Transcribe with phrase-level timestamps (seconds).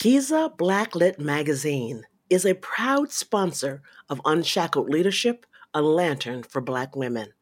[0.00, 7.32] Kiza Blacklit Magazine is a proud sponsor of Unshackled Leadership, a lantern for Black women.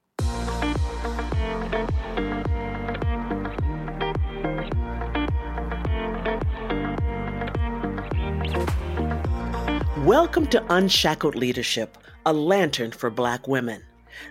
[10.07, 13.83] Welcome to Unshackled Leadership, a lantern for Black women.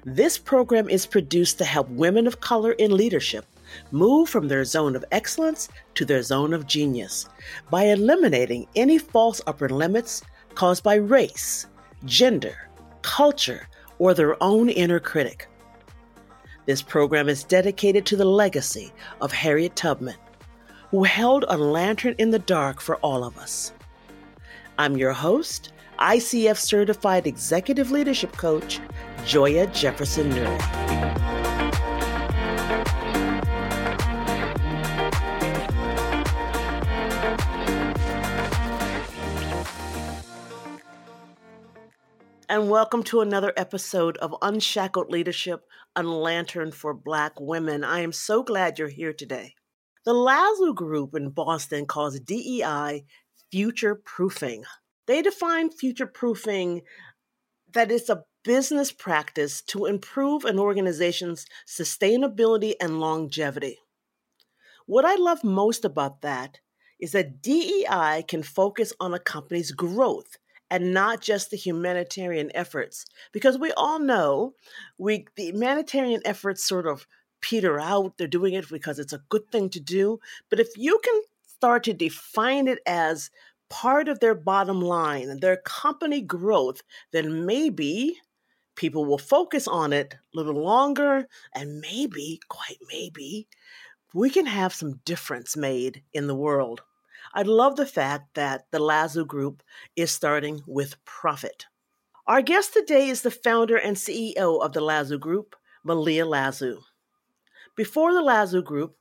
[0.04, 3.46] This program is produced to help women of color in leadership
[3.92, 7.28] move from their zone of excellence to their zone of genius
[7.70, 10.22] by eliminating any false upper limits
[10.54, 11.68] caused by race,
[12.06, 12.70] gender,
[13.02, 13.68] culture,
[14.00, 15.48] or their own inner critic.
[16.66, 20.16] This program is dedicated to the legacy of Harriet Tubman,
[20.90, 23.74] who held a lantern in the dark for all of us.
[24.78, 28.80] I'm your host, ICF certified executive leadership coach,
[29.26, 31.25] Joya Jefferson Nuri.
[42.56, 47.84] And welcome to another episode of Unshackled Leadership, a lantern for Black women.
[47.84, 49.56] I am so glad you're here today.
[50.06, 53.04] The Lazu Group in Boston calls DEI
[53.52, 54.64] future proofing.
[55.06, 56.84] They define future proofing
[57.74, 63.80] that it's a business practice to improve an organization's sustainability and longevity.
[64.86, 66.60] What I love most about that
[67.02, 70.38] is that DEI can focus on a company's growth
[70.76, 74.54] and not just the humanitarian efforts because we all know
[74.98, 77.08] we the humanitarian efforts sort of
[77.42, 81.00] peter out they're doing it because it's a good thing to do but if you
[81.04, 83.30] can start to define it as
[83.70, 86.82] part of their bottom line, their company growth,
[87.12, 88.18] then maybe
[88.76, 93.48] people will focus on it a little longer and maybe, quite maybe,
[94.14, 96.82] we can have some difference made in the world.
[97.38, 99.62] I love the fact that the Lazu Group
[99.98, 101.66] is starting with profit.
[102.26, 106.80] Our guest today is the founder and CEO of the Lazu Group, Malia Lazu.
[107.76, 108.96] Before the Lazu Group,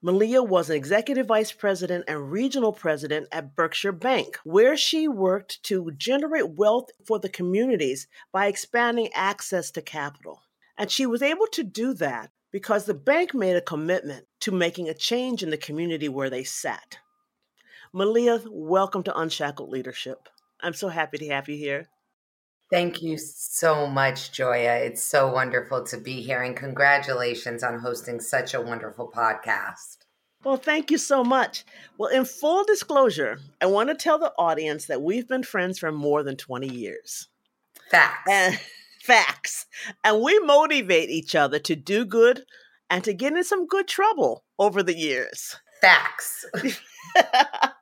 [0.00, 5.62] Malia was an executive vice president and regional president at Berkshire Bank, where she worked
[5.64, 10.40] to generate wealth for the communities by expanding access to capital.
[10.78, 14.88] And she was able to do that because the bank made a commitment to making
[14.88, 17.00] a change in the community where they sat.
[17.92, 20.28] Malia, welcome to Unshackled Leadership.
[20.60, 21.88] I'm so happy to have you here.
[22.70, 24.76] Thank you so much, Joya.
[24.76, 29.98] It's so wonderful to be here, and congratulations on hosting such a wonderful podcast.
[30.44, 31.64] Well, thank you so much.
[31.96, 35.92] Well, in full disclosure, I want to tell the audience that we've been friends for
[35.92, 37.28] more than 20 years.
[37.90, 38.28] Facts.
[38.28, 38.60] And
[39.02, 39.66] facts.
[40.02, 42.42] And we motivate each other to do good
[42.90, 45.56] and to get in some good trouble over the years.
[45.80, 46.44] Facts.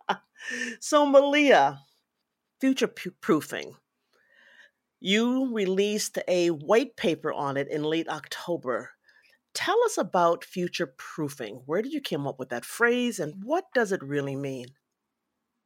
[0.80, 1.80] so, Malia,
[2.60, 3.74] future proofing
[5.04, 8.92] you released a white paper on it in late October.
[9.52, 11.60] Tell us about future proofing.
[11.66, 14.68] Where did you come up with that phrase and what does it really mean?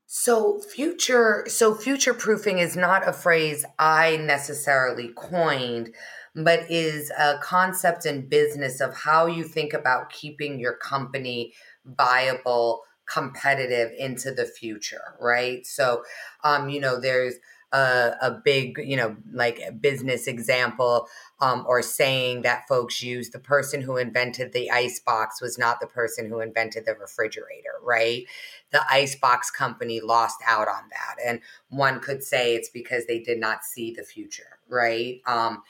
[0.07, 5.95] So future so future proofing is not a phrase I necessarily coined,
[6.35, 11.53] but is a concept in business of how you think about keeping your company
[11.85, 12.83] viable,
[13.13, 15.67] competitive into the future, right?
[15.67, 16.03] So
[16.45, 17.35] um, you know, there's
[17.73, 21.07] a, a big, you know, like business example
[21.41, 25.81] um, or saying that folks use the person who invented the ice box was not
[25.81, 28.25] the person who invented the refrigerator, right?
[28.71, 31.17] The ice box company lost out on that.
[31.25, 35.21] And one could say it's because they did not see the future, right?
[35.27, 35.63] Um,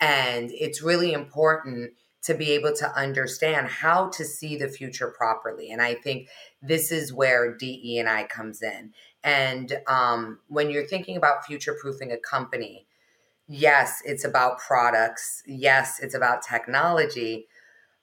[0.00, 5.70] and it's really important to be able to understand how to see the future properly.
[5.70, 6.28] And I think
[6.60, 8.92] this is where DE and I comes in.
[9.22, 12.86] And um, when you're thinking about future proofing a company,
[13.46, 15.42] yes, it's about products.
[15.46, 17.46] Yes, it's about technology,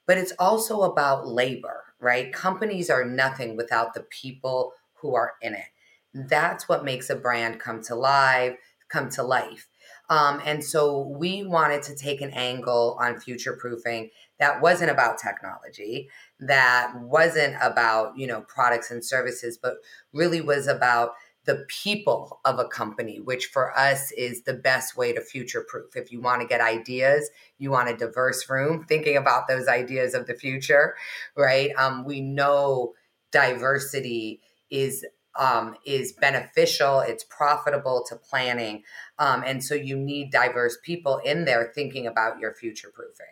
[0.06, 2.32] but it's also about labor, right?
[2.32, 5.66] Companies are nothing without the people who are in it.
[6.14, 8.56] That's what makes a brand come to life,
[8.88, 9.68] come to life.
[10.08, 15.18] Um, and so we wanted to take an angle on future proofing that wasn't about
[15.18, 16.08] technology,
[16.40, 19.74] that wasn't about, you know, products and services, but
[20.12, 21.12] really was about
[21.46, 25.96] the people of a company, which for us is the best way to future proof.
[25.96, 30.14] If you want to get ideas, you want a diverse room, thinking about those ideas
[30.14, 30.96] of the future,
[31.36, 31.70] right?
[31.78, 32.94] Um, we know
[33.30, 35.04] diversity is
[35.38, 38.82] um, is beneficial, it's profitable to planning.
[39.18, 43.26] Um, and so you need diverse people in there thinking about your future proofing.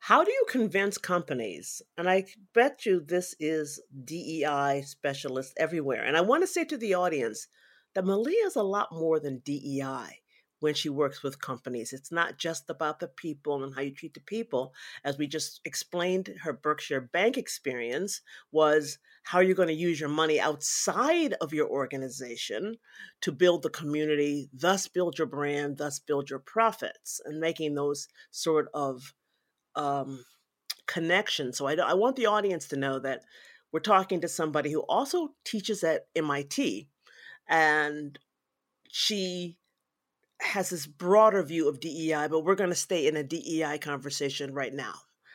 [0.00, 1.82] How do you convince companies?
[1.98, 6.02] And I bet you this is DEI specialist everywhere.
[6.02, 7.48] And I want to say to the audience
[7.94, 10.19] that Malia is a lot more than DEI
[10.60, 11.92] when she works with companies.
[11.92, 14.72] It's not just about the people and how you treat the people.
[15.04, 18.20] As we just explained, her Berkshire Bank experience
[18.52, 22.76] was how you're going to use your money outside of your organization
[23.22, 28.08] to build the community, thus build your brand, thus build your profits, and making those
[28.30, 29.14] sort of
[29.74, 30.24] um,
[30.86, 31.52] connection.
[31.52, 33.22] So I, I want the audience to know that
[33.72, 36.88] we're talking to somebody who also teaches at MIT,
[37.48, 38.18] and
[38.88, 39.56] she
[40.40, 44.52] has this broader view of DEI, but we're going to stay in a DEI conversation
[44.52, 44.94] right now.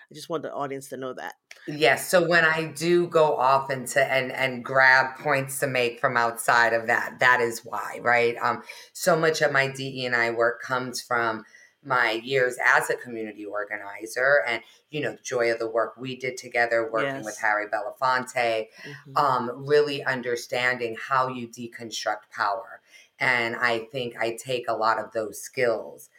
[0.10, 1.34] I just want the audience to know that.
[1.68, 2.08] Yes.
[2.08, 6.74] So when I do go off into and and grab points to make from outside
[6.74, 8.36] of that, that is why, right?
[8.38, 8.62] Um,
[8.94, 11.44] so much of my DE and I work comes from
[11.86, 16.16] my years as a community organizer and you know the joy of the work we
[16.16, 17.26] did together working yes.
[17.26, 19.18] with harry belafonte mm-hmm.
[19.18, 22.75] um, really understanding how you deconstruct power
[23.20, 26.10] and i think i take a lot of those skills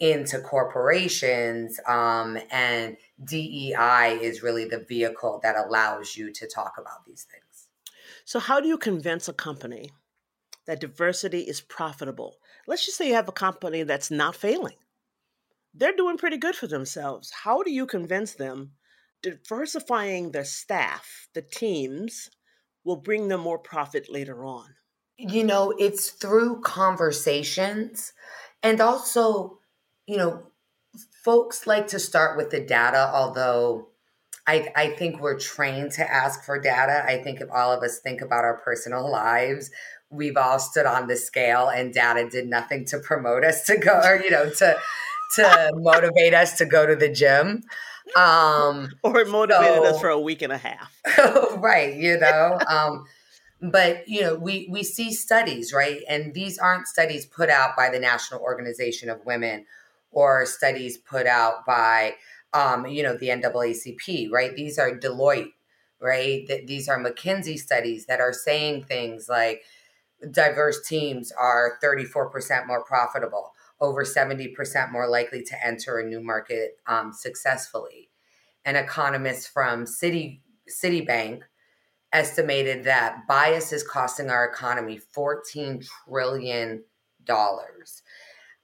[0.00, 7.04] into corporations um, and dei is really the vehicle that allows you to talk about
[7.06, 7.68] these things
[8.24, 9.90] so how do you convince a company
[10.66, 12.36] that diversity is profitable
[12.66, 14.76] let's just say you have a company that's not failing
[15.78, 17.30] they're doing pretty good for themselves.
[17.30, 18.72] How do you convince them
[19.22, 22.30] diversifying their staff, the teams,
[22.84, 24.74] will bring them more profit later on?
[25.18, 28.12] You know, it's through conversations
[28.62, 29.58] and also,
[30.06, 30.44] you know,
[31.24, 33.88] folks like to start with the data, although
[34.46, 37.04] I, I think we're trained to ask for data.
[37.04, 39.70] I think if all of us think about our personal lives,
[40.10, 44.00] we've all stood on the scale and data did nothing to promote us to go
[44.02, 44.78] or, you know, to
[45.36, 47.62] to motivate us to go to the gym.
[48.16, 50.94] Um, or it motivated so, us for a week and a half.
[51.58, 52.58] right, you know.
[52.66, 53.04] Um,
[53.60, 56.02] but you know, we we see studies, right?
[56.08, 59.66] And these aren't studies put out by the National Organization of Women
[60.10, 62.14] or studies put out by
[62.54, 64.56] um, you know, the NAACP, right?
[64.56, 65.52] These are Deloitte,
[66.00, 66.46] right?
[66.48, 69.62] That these are McKinsey studies that are saying things like
[70.30, 76.78] diverse teams are 34% more profitable over 70% more likely to enter a new market
[76.86, 78.10] um, successfully.
[78.64, 81.42] An economist from Citi, Citibank
[82.12, 86.84] estimated that bias is costing our economy $14 trillion.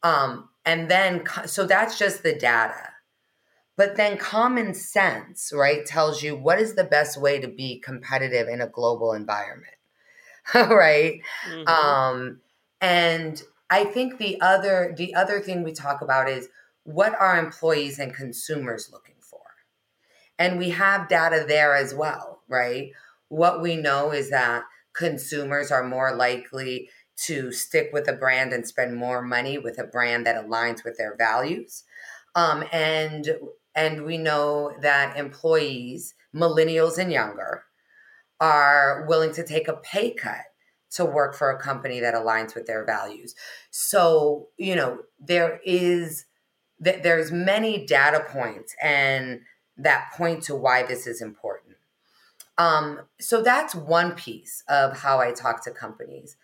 [0.02, 2.91] Um, and then, so that's just the data.
[3.76, 8.49] But then common sense, right, tells you what is the best way to be competitive
[8.49, 9.75] in a global environment,
[10.55, 11.20] right?
[11.49, 11.67] Mm-hmm.
[11.69, 12.40] Um,
[12.81, 16.49] and I think the other the other thing we talk about is
[16.85, 19.40] what are employees and consumers looking for?
[20.38, 22.93] And we have data there as well, right?
[23.35, 26.89] What we know is that consumers are more likely
[27.27, 30.97] to stick with a brand and spend more money with a brand that aligns with
[30.99, 31.83] their values.
[32.37, 33.37] Um, and
[33.75, 37.65] and we know that employees, millennials and younger,
[38.41, 40.45] are willing to take a pay cut
[40.93, 43.35] to work for a company that aligns with their values.
[43.73, 46.27] So, you know, there is
[46.79, 49.41] there's many data points and
[49.77, 51.63] that point to why this is important.
[52.56, 56.37] Um, so that's one piece of how I talk to companies.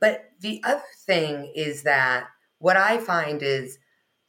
[0.00, 2.26] But the other thing is that
[2.58, 3.78] what I find is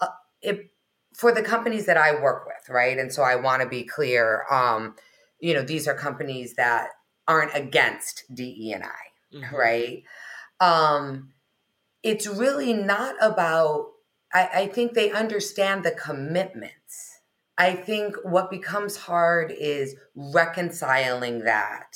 [0.02, 0.08] uh,
[0.42, 0.72] it,
[1.16, 2.98] for the companies that I work with, right?
[2.98, 4.46] And so I want to be clear.
[4.52, 4.96] Um,
[5.40, 6.90] you know, these are companies that
[7.28, 9.56] aren't against DE and I mm-hmm.
[9.56, 10.04] right?
[10.60, 11.34] Um,
[12.04, 13.88] it's really not about,
[14.34, 16.76] I, I think they understand the commitments.
[17.58, 21.96] I think what becomes hard is reconciling that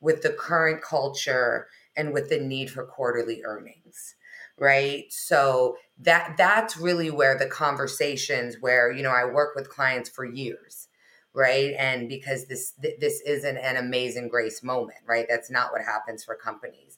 [0.00, 4.14] with the current culture and with the need for quarterly earnings
[4.58, 5.04] right?
[5.10, 10.24] So that that's really where the conversations where you know i work with clients for
[10.24, 10.88] years
[11.34, 11.74] right?
[11.78, 15.26] And because this this isn't an amazing grace moment right?
[15.28, 16.96] That's not what happens for companies.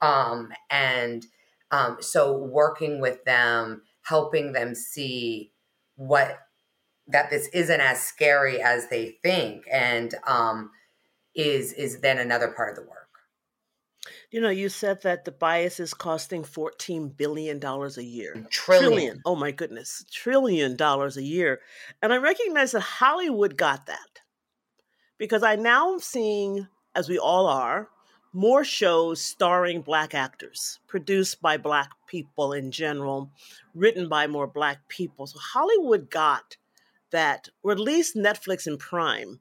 [0.00, 1.24] Um, and
[1.70, 5.52] um, so working with them helping them see
[5.96, 6.38] what
[7.08, 10.70] that this isn't as scary as they think and um,
[11.34, 13.06] is is then another part of the work
[14.30, 18.46] you know, you said that the bias is costing $14 billion a year.
[18.50, 18.90] Trillion.
[18.90, 19.22] Trillion.
[19.24, 20.04] Oh my goodness.
[20.10, 21.60] Trillion dollars a year.
[22.02, 24.20] And I recognize that Hollywood got that
[25.18, 27.88] because I now am seeing, as we all are,
[28.32, 33.30] more shows starring Black actors, produced by Black people in general,
[33.74, 35.26] written by more Black people.
[35.26, 36.56] So Hollywood got
[37.10, 39.40] that, or at least Netflix and Prime,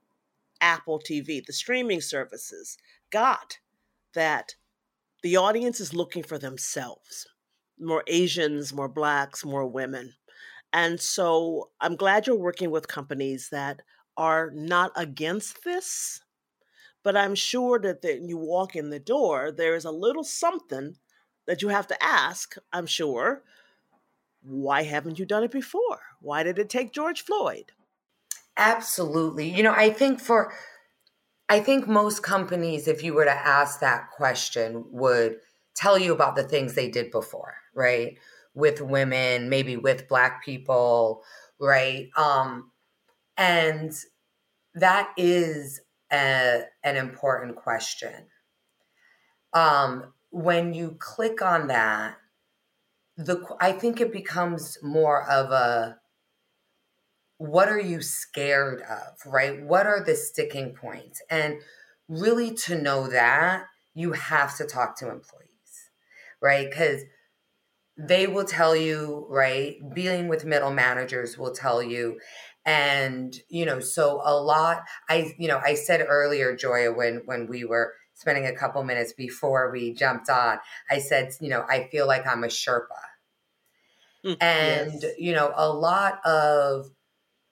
[0.62, 2.78] Apple TV, the streaming services,
[3.12, 3.60] got
[4.14, 4.56] that
[5.24, 7.28] the audience is looking for themselves
[7.80, 10.14] more Asians, more Blacks, more women.
[10.72, 13.82] And so I'm glad you're working with companies that
[14.18, 16.22] are not against this,
[17.04, 20.96] but I'm sure that when you walk in the door, there is a little something
[21.48, 23.44] that you have to ask, I'm sure.
[24.48, 26.00] Why haven't you done it before?
[26.22, 27.72] Why did it take George Floyd?
[28.58, 29.50] Absolutely.
[29.50, 30.54] You know, I think for
[31.50, 35.38] I think most companies if you were to ask that question would
[35.76, 38.18] tell you about the things they did before, right?
[38.54, 41.24] With women, maybe with black people,
[41.60, 42.10] right?
[42.16, 42.72] Um
[43.38, 43.94] and
[44.76, 48.28] that is a, an important question.
[49.54, 52.18] Um, when you click on that,
[53.18, 55.98] the I think it becomes more of a
[57.38, 59.62] what are you scared of, right?
[59.62, 61.22] What are the sticking points?
[61.30, 61.56] And
[62.08, 65.90] really to know that, you have to talk to employees,
[66.42, 66.70] right?
[66.70, 67.02] Because
[67.98, 69.76] they will tell you, right?
[69.94, 72.18] Dealing with middle managers will tell you,
[72.66, 77.48] and you know so a lot i you know i said earlier joya when when
[77.48, 80.58] we were spending a couple minutes before we jumped on
[80.90, 82.88] i said you know i feel like i'm a sherpa
[84.26, 85.14] mm, and yes.
[85.18, 86.90] you know a lot of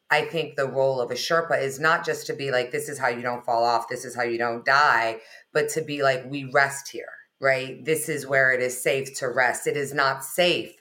[0.10, 2.98] i think the role of a sherpa is not just to be like this is
[2.98, 5.17] how you don't fall off this is how you don't die
[5.53, 9.27] but to be like we rest here right this is where it is safe to
[9.27, 10.75] rest it is not safe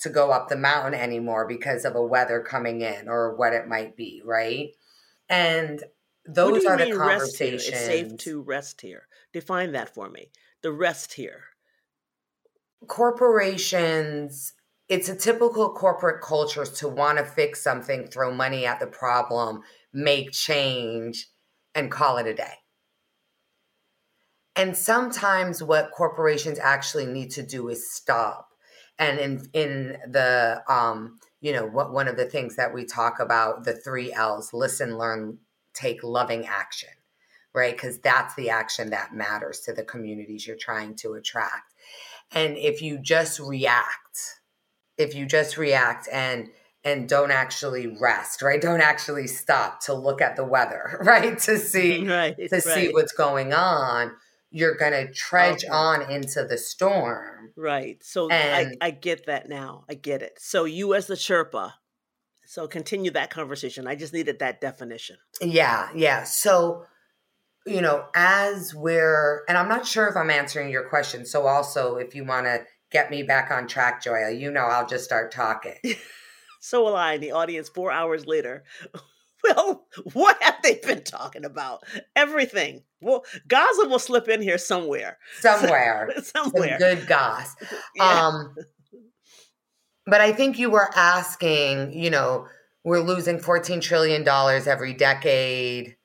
[0.00, 3.66] to go up the mountain anymore because of a weather coming in or what it
[3.66, 4.70] might be, right?
[5.28, 5.82] And
[6.24, 7.68] those are the conversations.
[7.68, 9.08] It's safe to rest here.
[9.38, 10.32] Define that for me.
[10.64, 11.44] The rest here.
[12.88, 14.52] Corporations,
[14.88, 19.62] it's a typical corporate culture to want to fix something, throw money at the problem,
[19.92, 21.28] make change,
[21.72, 22.54] and call it a day.
[24.56, 28.48] And sometimes what corporations actually need to do is stop
[28.98, 33.20] and in in the um you know what one of the things that we talk
[33.20, 35.38] about the three l's listen learn
[35.74, 36.97] take loving action
[37.58, 41.74] right because that's the action that matters to the communities you're trying to attract
[42.32, 44.40] and if you just react
[44.96, 46.48] if you just react and
[46.84, 51.58] and don't actually rest right don't actually stop to look at the weather right to
[51.58, 52.62] see right, to right.
[52.62, 54.12] see what's going on
[54.50, 55.68] you're going to trudge okay.
[55.68, 57.52] on into the storm.
[57.56, 58.02] Right.
[58.02, 59.84] So and, I, I get that now.
[59.88, 60.38] I get it.
[60.38, 61.72] So you as the Sherpa,
[62.46, 63.86] so continue that conversation.
[63.86, 65.16] I just needed that definition.
[65.42, 65.90] Yeah.
[65.94, 66.24] Yeah.
[66.24, 66.86] So,
[67.68, 71.26] you know, as we're, and I'm not sure if I'm answering your question.
[71.26, 74.86] So also, if you want to get me back on track, Joya, you know, I'll
[74.86, 75.76] just start talking.
[76.60, 77.14] so will I.
[77.14, 78.64] in The audience four hours later
[79.44, 81.84] well, what have they been talking about?
[82.16, 82.82] Everything.
[83.00, 85.18] Well, Gaza will slip in here somewhere.
[85.40, 86.12] Somewhere.
[86.22, 86.78] somewhere.
[86.78, 87.54] Some good goss.
[87.94, 88.26] Yeah.
[88.26, 88.54] Um,
[90.06, 92.46] but I think you were asking, you know,
[92.84, 95.96] we're losing $14 trillion every decade,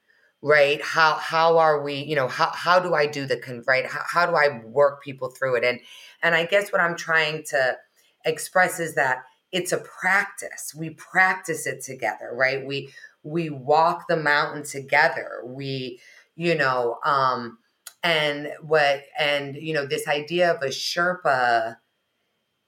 [0.43, 0.79] right?
[0.83, 3.87] How how are we, you know, how how do I do the con right?
[3.87, 5.63] How, how do I work people through it?
[5.63, 5.79] And
[6.21, 7.77] and I guess what I'm trying to
[8.25, 10.73] express is that it's a practice.
[10.77, 12.63] We practice it together, right?
[12.65, 15.99] We we walk the mountain together we
[16.35, 17.57] you know um
[18.03, 21.77] and what and you know this idea of a sherpa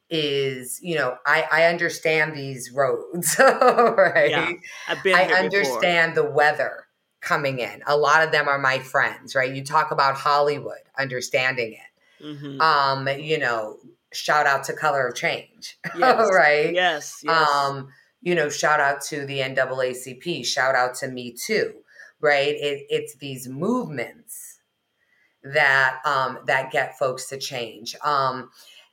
[0.10, 4.52] is you know i i understand these roads right yeah,
[4.88, 6.28] I've been i understand before.
[6.28, 6.85] the weather
[7.26, 11.74] coming in a lot of them are my friends right you talk about hollywood understanding
[11.74, 12.62] it mm-hmm.
[12.62, 13.78] um you know
[14.14, 16.30] shout out to color of change yes.
[16.32, 17.90] right yes, yes um
[18.26, 21.76] you know, shout out to the NAACP, shout out to Me Too,
[22.20, 22.56] right?
[22.56, 24.60] It, it's these movements
[25.44, 27.96] that um, that get folks to change.
[28.04, 28.50] Um,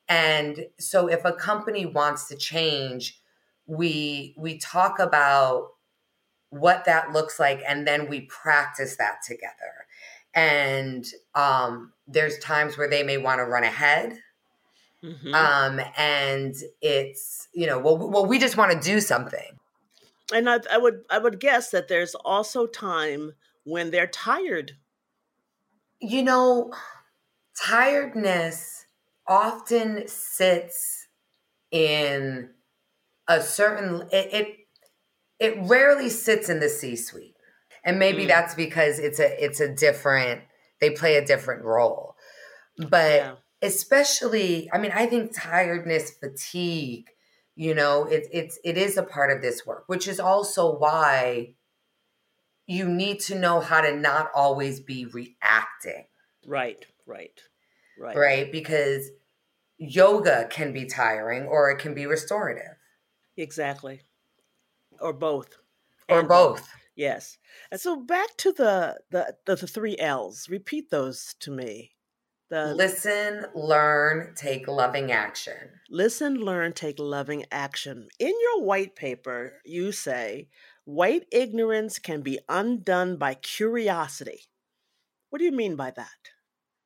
[0.06, 3.22] and so, if a company wants to change,
[3.66, 5.70] we we talk about
[6.52, 9.87] what that looks like, and then we practice that together.
[10.35, 11.04] And
[11.35, 14.18] um, there's times where they may want to run ahead
[15.04, 15.35] Mm-hmm.
[15.35, 19.59] Um, and it's you know, well, well, we just want to do something.
[20.32, 23.32] And I, I would I would guess that there's also time
[23.64, 24.73] when they're tired.
[26.00, 26.73] You know,
[27.61, 28.87] tiredness
[29.26, 31.09] often sits
[31.73, 32.50] in
[33.26, 34.56] a certain it it,
[35.42, 37.37] it rarely sits in the C suite.
[37.84, 38.28] And maybe mm.
[38.28, 40.42] that's because it's a it's a different
[40.80, 42.14] they play a different role.
[42.78, 47.06] But yeah especially, I mean, I think tiredness, fatigue
[47.54, 51.54] You know, it, it's it is a part of this work, which is also why
[52.66, 56.06] you need to know how to not always be reacting.
[56.46, 57.40] Right, right,
[57.99, 58.16] right.
[58.16, 58.52] Right?
[58.52, 59.11] Because
[59.78, 62.76] yoga can be tiring or it can be restorative.
[63.37, 64.00] Exactly.
[65.02, 65.59] Or both.
[66.09, 66.68] Or and both.
[66.94, 67.38] Yes.
[67.71, 70.49] And so back to the, the the, the three L's.
[70.49, 71.92] Repeat those to me.
[72.50, 75.54] The listen, learn, take loving action.
[75.88, 78.09] Listen, learn, take loving action.
[78.18, 80.49] In your white paper, you say
[80.85, 84.42] white ignorance can be undone by curiosity.
[85.30, 86.30] What do you mean by that?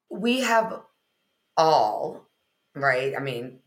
[0.09, 0.83] We have
[1.57, 2.29] all,
[2.77, 3.15] right?
[3.17, 3.59] I mean,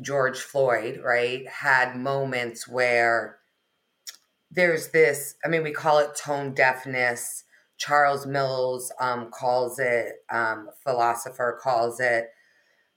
[0.00, 3.40] George Floyd, right, had moments where
[4.52, 7.44] there's this, I mean, we call it tone deafness.
[7.78, 12.26] Charles Mills um, calls it, um, philosopher calls it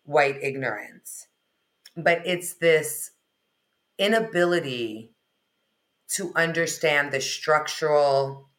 [0.04, 1.28] white ignorance.
[1.96, 3.12] But it's this
[3.98, 5.14] inability
[6.16, 8.50] to understand the structural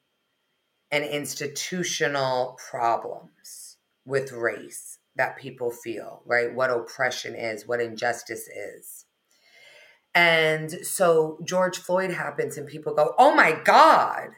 [0.90, 6.54] and institutional problems with race that people feel, right?
[6.54, 9.05] What oppression is, what injustice is.
[10.16, 14.30] And so George Floyd happens, and people go, Oh my God,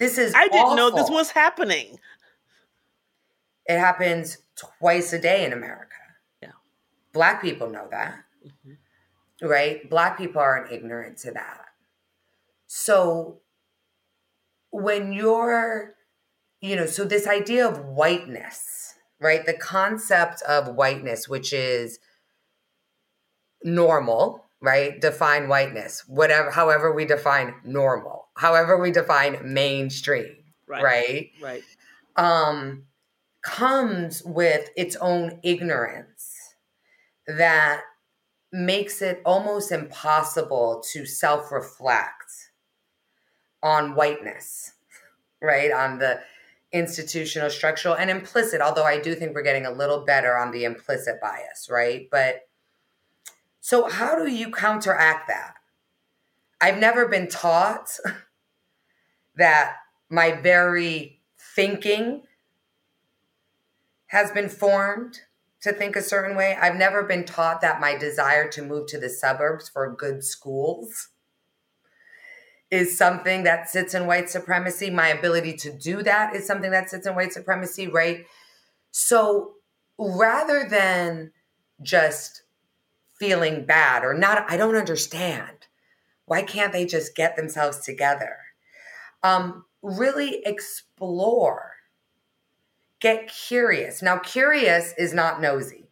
[0.00, 0.34] this is.
[0.34, 0.76] I didn't awful.
[0.76, 2.00] know this was happening.
[3.66, 5.94] It happens twice a day in America.
[6.42, 6.50] Yeah.
[7.12, 8.24] Black people know that.
[8.44, 9.46] Mm-hmm.
[9.46, 9.88] Right?
[9.88, 11.66] Black people aren't ignorant to that.
[12.66, 13.38] So
[14.70, 15.94] when you're,
[16.60, 19.46] you know, so this idea of whiteness, right?
[19.46, 22.00] The concept of whiteness, which is
[23.62, 25.00] normal, right?
[25.00, 30.36] Define whiteness, whatever, however we define normal, however we define mainstream,
[30.66, 30.82] right?
[30.82, 31.30] Right.
[31.40, 31.62] right.
[32.16, 32.84] Um,
[33.42, 36.34] comes with its own ignorance
[37.26, 37.82] that
[38.52, 42.50] makes it almost impossible to self reflect
[43.62, 44.72] on whiteness,
[45.42, 45.70] right?
[45.70, 46.20] On the
[46.72, 50.64] institutional, structural, and implicit, although I do think we're getting a little better on the
[50.64, 52.08] implicit bias, right?
[52.10, 52.47] But
[53.68, 55.52] so, how do you counteract that?
[56.58, 57.90] I've never been taught
[59.36, 59.74] that
[60.08, 61.20] my very
[61.54, 62.22] thinking
[64.06, 65.18] has been formed
[65.60, 66.56] to think a certain way.
[66.58, 71.08] I've never been taught that my desire to move to the suburbs for good schools
[72.70, 74.88] is something that sits in white supremacy.
[74.88, 78.24] My ability to do that is something that sits in white supremacy, right?
[78.92, 79.56] So
[79.98, 81.32] rather than
[81.82, 82.44] just
[83.18, 85.66] feeling bad or not, I don't understand.
[86.24, 88.36] Why can't they just get themselves together?
[89.22, 91.72] Um, really explore,
[93.00, 94.02] get curious.
[94.02, 95.88] Now, curious is not nosy.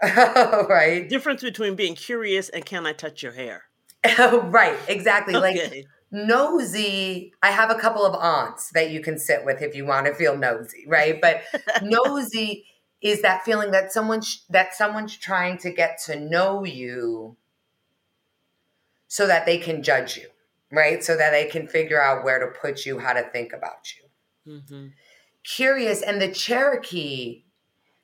[0.02, 1.08] right?
[1.08, 3.64] Difference between being curious and can I touch your hair?
[4.18, 5.34] right, exactly.
[5.34, 5.68] Okay.
[5.70, 9.84] Like nosy, I have a couple of aunts that you can sit with if you
[9.84, 11.20] want to feel nosy, right?
[11.20, 11.42] But
[11.82, 12.64] nosy
[13.00, 17.36] is that feeling that someone that someone's trying to get to know you
[19.06, 20.28] so that they can judge you
[20.70, 21.02] right?
[21.02, 24.04] So that they can figure out where to put you how to think about you.
[24.52, 24.86] Mm-hmm.
[25.44, 27.44] curious and the cherokee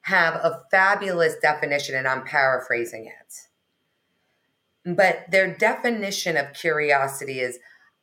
[0.02, 4.94] have a fabulous definition and i'm paraphrasing it.
[4.94, 7.58] But their definition of curiosity is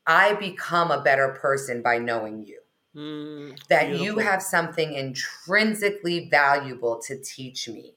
[0.08, 2.61] i become a better person by knowing you
[2.96, 4.06] Mm, that beautiful.
[4.06, 7.96] you have something intrinsically valuable to teach me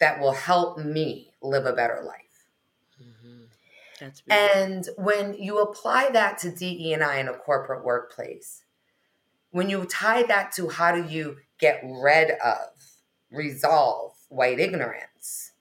[0.00, 2.24] that will help me live a better life.
[3.02, 4.30] Mm-hmm.
[4.30, 8.64] and when you apply that to DE and I in a corporate workplace,
[9.50, 12.68] when you tie that to how do you get rid of,
[13.30, 15.52] resolve white ignorance,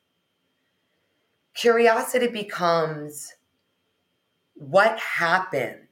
[1.54, 3.34] curiosity becomes
[4.54, 5.88] what happened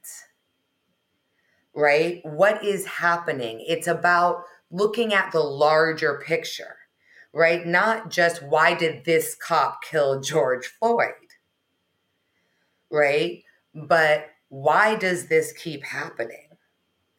[1.76, 2.20] right?
[2.24, 3.62] What is happening?
[3.68, 6.76] It's about looking at the larger picture,
[7.32, 7.64] right?
[7.66, 11.12] Not just why did this cop kill George Floyd,
[12.90, 13.42] right?
[13.74, 16.48] But why does this keep happening?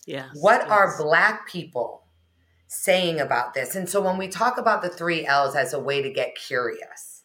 [0.07, 0.29] Yes.
[0.41, 0.71] What yes.
[0.71, 2.03] are Black people
[2.67, 3.75] saying about this?
[3.75, 7.23] And so when we talk about the three L's as a way to get curious,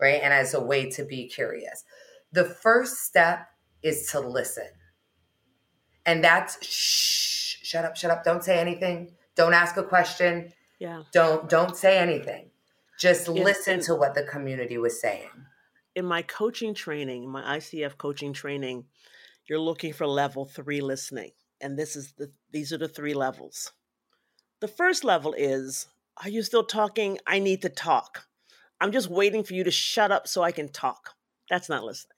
[0.00, 0.20] right?
[0.22, 1.84] And as a way to be curious,
[2.30, 3.48] the first step
[3.82, 4.68] is to listen
[6.06, 8.24] and that's shh, shut up, shut up.
[8.24, 9.12] Don't say anything.
[9.36, 10.52] Don't ask a question.
[10.78, 11.02] Yeah.
[11.12, 12.50] Don't don't say anything.
[12.98, 15.28] Just listen to what the community was saying.
[15.94, 18.84] In my coaching training, my ICF coaching training,
[19.48, 21.32] you're looking for level 3 listening.
[21.60, 23.72] And this is the these are the three levels.
[24.60, 25.86] The first level is
[26.22, 27.18] are you still talking?
[27.26, 28.26] I need to talk.
[28.80, 31.10] I'm just waiting for you to shut up so I can talk.
[31.48, 32.16] That's not listening.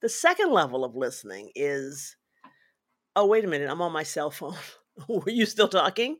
[0.00, 2.16] The second level of listening is
[3.16, 4.56] oh, wait a minute, I'm on my cell phone.
[5.08, 6.18] Were you still talking?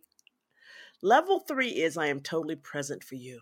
[1.02, 3.40] Level three is I am totally present for you.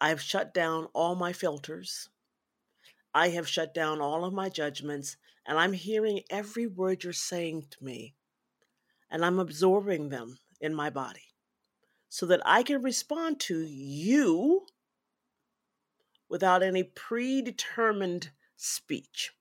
[0.00, 2.08] I have shut down all my filters.
[3.14, 7.66] I have shut down all of my judgments, and I'm hearing every word you're saying
[7.70, 8.14] to me,
[9.10, 11.28] and I'm absorbing them in my body
[12.08, 14.66] so that I can respond to you
[16.28, 19.32] without any predetermined speech.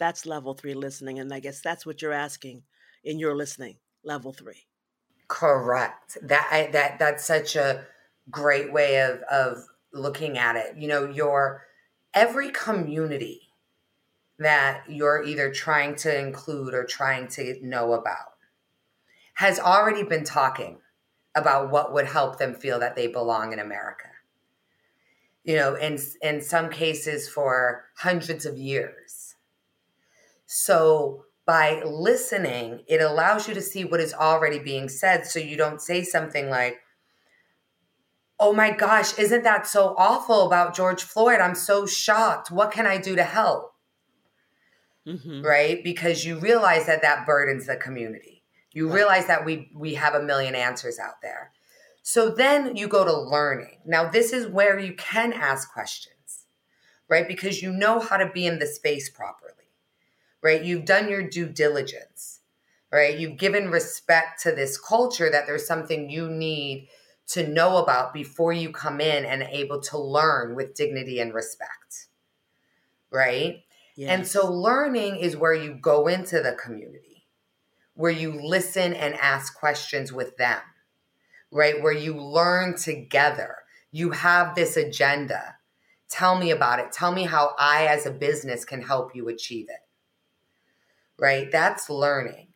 [0.00, 1.20] That's level three listening.
[1.20, 2.62] And I guess that's what you're asking
[3.04, 4.66] in your listening, level three.
[5.28, 6.18] Correct.
[6.22, 7.84] That I, that that's such a
[8.30, 9.58] great way of of
[9.92, 10.76] looking at it.
[10.76, 11.66] You know, your
[12.14, 13.42] every community
[14.38, 18.32] that you're either trying to include or trying to know about
[19.34, 20.78] has already been talking
[21.34, 24.08] about what would help them feel that they belong in America.
[25.44, 29.29] You know, in in some cases for hundreds of years.
[30.52, 35.56] So by listening, it allows you to see what is already being said so you
[35.56, 36.80] don't say something like,
[38.40, 41.38] Oh my gosh, isn't that so awful about George Floyd?
[41.38, 42.50] I'm so shocked.
[42.50, 43.74] What can I do to help?
[45.06, 45.42] Mm-hmm.
[45.42, 45.84] Right?
[45.84, 48.42] Because you realize that that burdens the community.
[48.72, 48.96] You right.
[48.96, 51.52] realize that we we have a million answers out there.
[52.02, 53.78] So then you go to learning.
[53.86, 56.46] Now this is where you can ask questions.
[57.08, 57.28] Right?
[57.28, 59.49] Because you know how to be in the space properly.
[60.42, 60.64] Right?
[60.64, 62.40] You've done your due diligence.
[62.92, 63.18] Right?
[63.18, 66.88] You've given respect to this culture that there's something you need
[67.28, 72.08] to know about before you come in and able to learn with dignity and respect.
[73.12, 73.62] Right?
[73.96, 74.10] Yes.
[74.10, 77.26] And so learning is where you go into the community,
[77.94, 80.60] where you listen and ask questions with them,
[81.52, 81.82] right?
[81.82, 83.56] Where you learn together.
[83.92, 85.56] You have this agenda.
[86.08, 86.92] Tell me about it.
[86.92, 89.79] Tell me how I, as a business, can help you achieve it.
[91.20, 91.50] Right?
[91.52, 92.48] That's learning.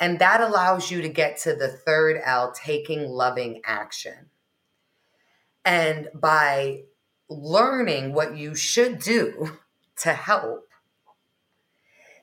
[0.00, 4.26] And that allows you to get to the third L, taking loving action.
[5.64, 6.82] And by
[7.28, 9.58] learning what you should do
[10.02, 10.68] to help,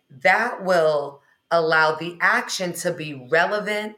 [0.09, 3.95] that will allow the action to be relevant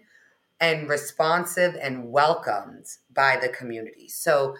[0.60, 4.08] and responsive and welcomed by the community.
[4.08, 4.56] So,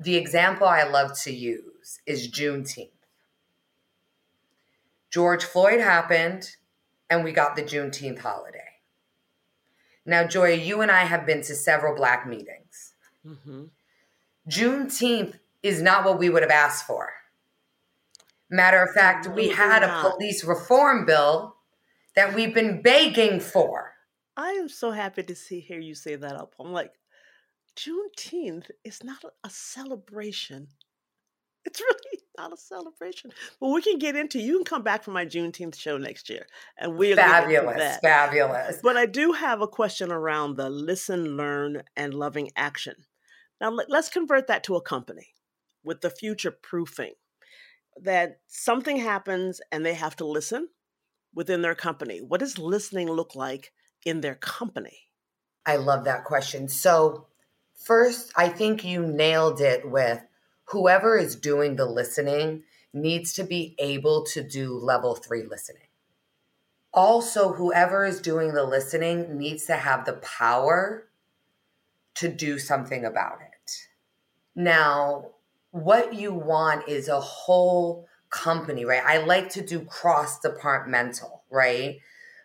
[0.00, 2.90] the example I love to use is Juneteenth.
[5.10, 6.56] George Floyd happened
[7.10, 8.58] and we got the Juneteenth holiday.
[10.04, 12.94] Now, Joya, you and I have been to several Black meetings.
[13.26, 13.64] Mm-hmm.
[14.48, 17.12] Juneteenth is not what we would have asked for.
[18.50, 21.56] Matter of fact, we had a police reform bill
[22.16, 23.92] that we've been begging for.
[24.36, 26.54] I am so happy to see hear you say that up.
[26.58, 26.92] I'm like,
[27.76, 30.68] Juneteenth is not a celebration.
[31.64, 33.32] It's really not a celebration.
[33.60, 34.38] But we can get into.
[34.40, 36.46] You can come back for my Juneteenth show next year,
[36.78, 38.80] and we're fabulous, fabulous.
[38.82, 42.94] But I do have a question around the listen, learn, and loving action.
[43.60, 45.28] Now let's convert that to a company
[45.82, 47.14] with the future proofing
[48.00, 50.68] that something happens and they have to listen
[51.34, 52.20] within their company.
[52.20, 53.72] What does listening look like
[54.04, 54.98] in their company?
[55.66, 56.68] I love that question.
[56.68, 57.26] So,
[57.74, 60.22] first, I think you nailed it with
[60.70, 65.82] whoever is doing the listening needs to be able to do level three listening.
[66.92, 71.08] Also, whoever is doing the listening needs to have the power
[72.14, 73.72] to do something about it.
[74.56, 75.30] Now,
[75.70, 79.02] what you want is a whole company, right?
[79.04, 81.98] I like to do cross departmental, right?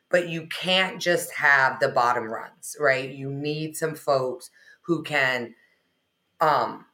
[0.10, 3.10] But you can't just have the bottom runs, right?
[3.10, 4.50] You need some folks
[4.82, 5.56] who can
[6.40, 6.86] um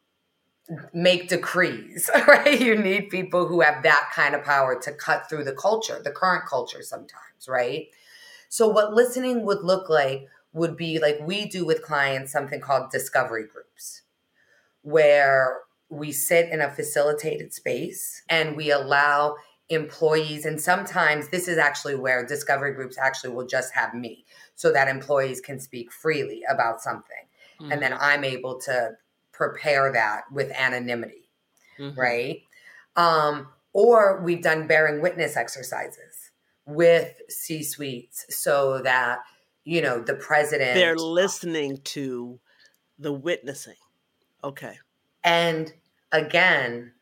[0.93, 2.59] make decrees, right?
[2.59, 6.11] You need people who have that kind of power to cut through the culture, the
[6.11, 7.87] current culture sometimes, right?
[8.49, 12.91] So what listening would look like would be like we do with clients something called
[12.91, 14.01] discovery groups
[14.81, 19.35] where we sit in a facilitated space and we allow
[19.69, 24.71] employees and sometimes this is actually where discovery groups actually will just have me so
[24.71, 27.27] that employees can speak freely about something
[27.61, 27.71] mm-hmm.
[27.71, 28.03] and then mm-hmm.
[28.03, 28.89] i'm able to
[29.39, 31.29] prepare that with anonymity
[31.79, 31.99] mm-hmm.
[31.99, 32.41] right?
[32.95, 36.31] Um, or we've done bearing witness exercises
[36.65, 39.19] with c suites so that
[39.63, 42.39] you know the president they're listening to
[42.99, 43.75] the witnessing.
[44.43, 44.77] Okay.
[45.23, 45.73] And
[46.11, 46.93] again,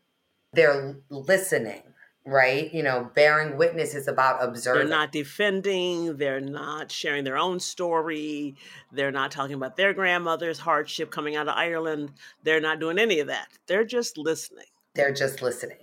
[0.53, 1.83] they're listening,
[2.27, 2.71] right?
[2.73, 4.89] You know, bearing witness is about observing.
[4.89, 8.55] They're not defending, they're not sharing their own story,
[8.91, 12.11] they're not talking about their grandmother's hardship coming out of Ireland.
[12.43, 13.47] They're not doing any of that.
[13.67, 14.65] They're just listening.
[14.93, 15.77] They're just listening.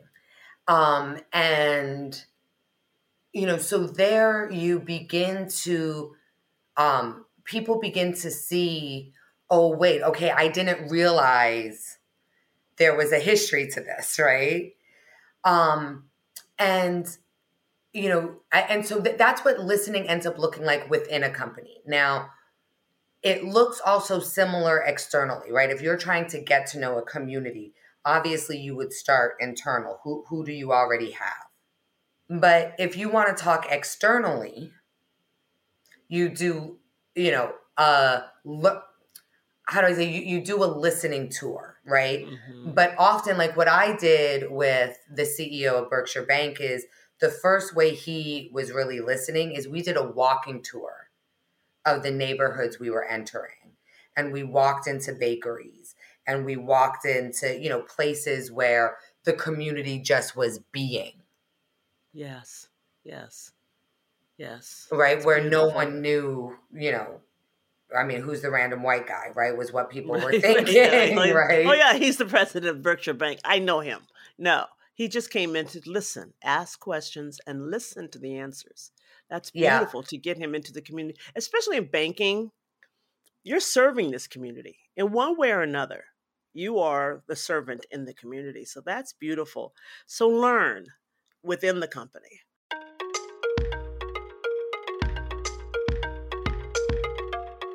[0.69, 2.23] Um, and
[3.33, 6.15] you know, so there you begin to
[6.77, 9.13] um people begin to see,
[9.51, 11.99] oh wait, okay, I didn't realize
[12.77, 14.73] there was a history to this, right?
[15.43, 16.05] Um
[16.59, 17.07] and
[17.93, 21.81] you know and so that's what listening ends up looking like within a company.
[21.87, 22.31] Now
[23.23, 25.71] it looks also similar externally right?
[25.71, 30.01] If you're trying to get to know a community obviously you would start internal.
[30.05, 32.41] Who who do you already have?
[32.41, 34.73] But if you want to talk externally
[36.09, 36.79] you do
[37.15, 38.85] you know uh look
[39.67, 42.27] how do I say you, you do a listening tour, right?
[42.27, 42.73] Mm-hmm.
[42.73, 46.87] But often, like what I did with the CEO of Berkshire Bank is
[47.21, 51.09] the first way he was really listening is we did a walking tour
[51.85, 53.77] of the neighborhoods we were entering.
[54.17, 55.95] And we walked into bakeries
[56.27, 61.15] and we walked into, you know, places where the community just was being.
[62.13, 62.69] Yes.
[63.03, 63.53] Yes.
[64.39, 64.89] Yes.
[64.91, 65.15] Right.
[65.15, 65.69] That's where beautiful.
[65.69, 67.21] no one knew, you know,
[67.97, 69.57] I mean, who's the random white guy, right?
[69.57, 71.67] Was what people were thinking, yeah, right?
[71.67, 73.41] Oh yeah, he's the president of Berkshire Bank.
[73.45, 74.01] I know him.
[74.39, 78.93] No, he just came in to listen, ask questions, and listen to the answers.
[79.29, 80.07] That's beautiful yeah.
[80.09, 82.51] to get him into the community, especially in banking.
[83.43, 86.05] You're serving this community in one way or another.
[86.53, 88.65] You are the servant in the community.
[88.65, 89.75] So that's beautiful.
[90.07, 90.87] So learn
[91.43, 92.41] within the company.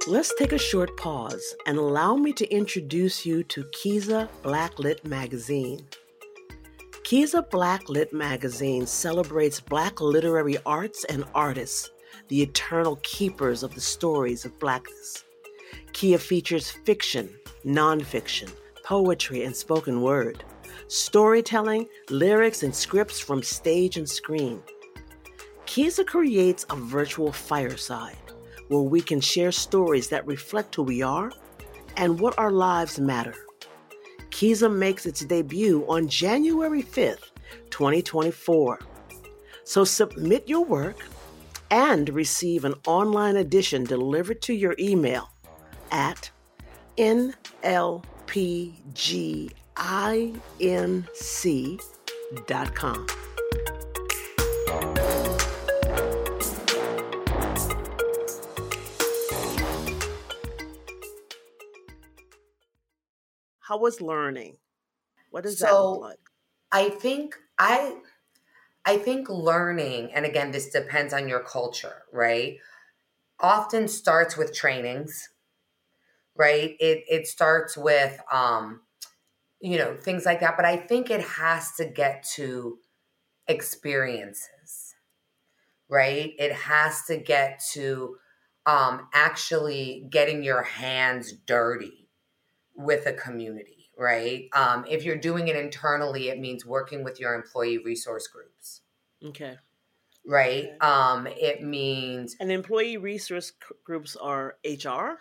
[0.09, 5.85] Let's take a short pause and allow me to introduce you to Kiza Blacklit Magazine.
[7.03, 11.91] Kiza Blacklit Magazine celebrates Black literary arts and artists,
[12.27, 15.25] the eternal keepers of the stories of Blackness.
[15.93, 17.29] Kia features fiction,
[17.63, 18.49] nonfiction,
[18.83, 20.43] poetry, and spoken word,
[20.87, 24.63] storytelling, lyrics, and scripts from stage and screen.
[25.67, 28.17] Kiza creates a virtual fireside
[28.69, 31.31] where we can share stories that reflect who we are
[31.97, 33.35] and what our lives matter.
[34.29, 37.31] Kiza makes its debut on January 5th,
[37.71, 38.79] 2024.
[39.65, 41.05] So submit your work
[41.71, 45.29] and receive an online edition delivered to your email
[45.91, 46.31] at
[46.97, 47.37] nlpginc.com.
[63.69, 64.57] How was learning?
[65.29, 66.19] What does so, that look like?
[66.71, 67.97] I think I
[68.83, 72.57] I think learning, and again, this depends on your culture, right?
[73.39, 75.29] Often starts with trainings,
[76.35, 76.75] right?
[76.79, 78.81] It it starts with um,
[79.61, 80.57] you know, things like that.
[80.57, 82.79] But I think it has to get to
[83.47, 84.95] experiences,
[85.87, 86.33] right?
[86.39, 88.17] It has to get to
[88.65, 91.98] um, actually getting your hands dirty
[92.79, 94.47] with a community, right?
[94.53, 98.81] Um, if you're doing it internally, it means working with your employee resource groups.
[99.23, 99.57] Okay.
[100.25, 100.65] Right.
[100.65, 100.77] Okay.
[100.79, 102.37] Um, it means.
[102.39, 103.51] And employee resource
[103.83, 105.19] groups are HR?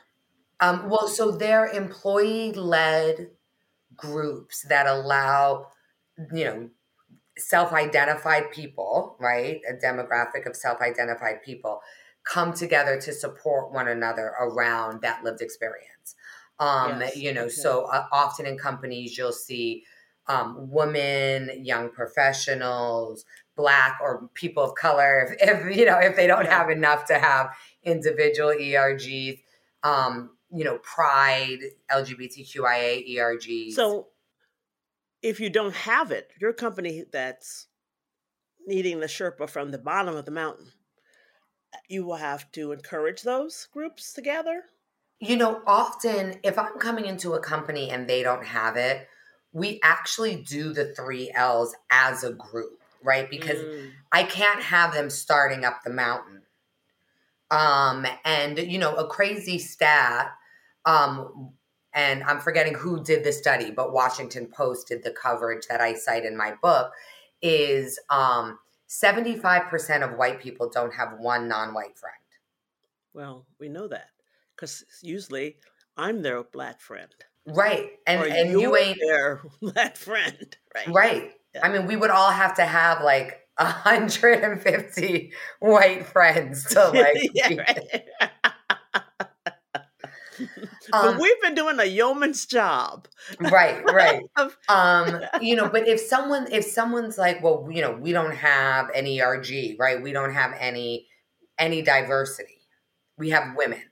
[0.60, 3.30] Um, well, so they're employee led
[3.96, 5.68] groups that allow,
[6.32, 6.70] you know,
[7.36, 9.60] self identified people, right?
[9.68, 11.80] A demographic of self identified people
[12.24, 15.97] come together to support one another around that lived experience.
[16.60, 17.16] Um, yes.
[17.16, 17.50] You know, okay.
[17.50, 19.84] so uh, often in companies you'll see
[20.26, 23.24] um, women, young professionals,
[23.56, 25.36] black or people of color.
[25.40, 26.58] If, if you know if they don't yeah.
[26.58, 27.50] have enough to have
[27.82, 29.40] individual ERGs,
[29.82, 33.72] um, you know, Pride, LGBTQIA ERGs.
[33.72, 34.08] So,
[35.22, 37.66] if you don't have it, your company that's
[38.66, 40.66] needing the Sherpa from the bottom of the mountain,
[41.88, 44.64] you will have to encourage those groups together
[45.20, 49.08] you know, often if I'm coming into a company and they don't have it,
[49.52, 53.28] we actually do the three L's as a group, right?
[53.28, 53.90] Because mm.
[54.12, 56.42] I can't have them starting up the mountain.
[57.50, 60.30] Um, and you know, a crazy stat,
[60.84, 61.52] um,
[61.94, 65.94] and I'm forgetting who did the study, but Washington Post did the coverage that I
[65.94, 66.92] cite in my book,
[67.40, 72.14] is um 75% of white people don't have one non-white friend.
[73.12, 74.08] Well, we know that
[74.58, 75.56] because usually
[75.96, 77.14] I'm their black friend.
[77.46, 77.92] Right.
[78.06, 80.56] And and you ain't their black friend.
[80.74, 80.88] Right.
[80.88, 81.32] Right.
[81.62, 87.30] I mean, we would all have to have like 150 white friends to like.
[87.34, 88.04] yeah, right.
[90.90, 93.08] but um, we've been doing a yeoman's job.
[93.40, 94.22] right, right.
[94.68, 98.88] um, you know, but if someone if someone's like, well, you know, we don't have
[98.94, 100.00] any ERG, right?
[100.00, 101.08] We don't have any
[101.58, 102.60] any diversity.
[103.16, 103.82] We have women,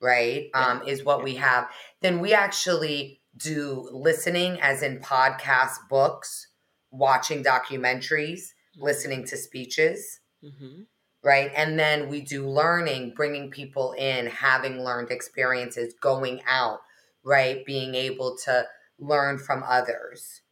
[0.00, 0.48] right?
[0.54, 1.68] Um, is what we have.
[2.02, 6.48] Then we actually do listening as in podcast books,
[6.90, 10.20] watching documentaries, listening to speeches.
[10.44, 10.82] Mm-hmm
[11.26, 11.50] right?
[11.56, 16.78] And then we do learning, bringing people in, having learned experiences, going out,
[17.24, 17.66] right?
[17.66, 18.64] Being able to
[19.00, 20.42] learn from others.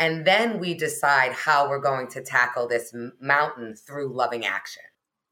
[0.00, 4.82] And then we decide how we're going to tackle this mountain through loving action.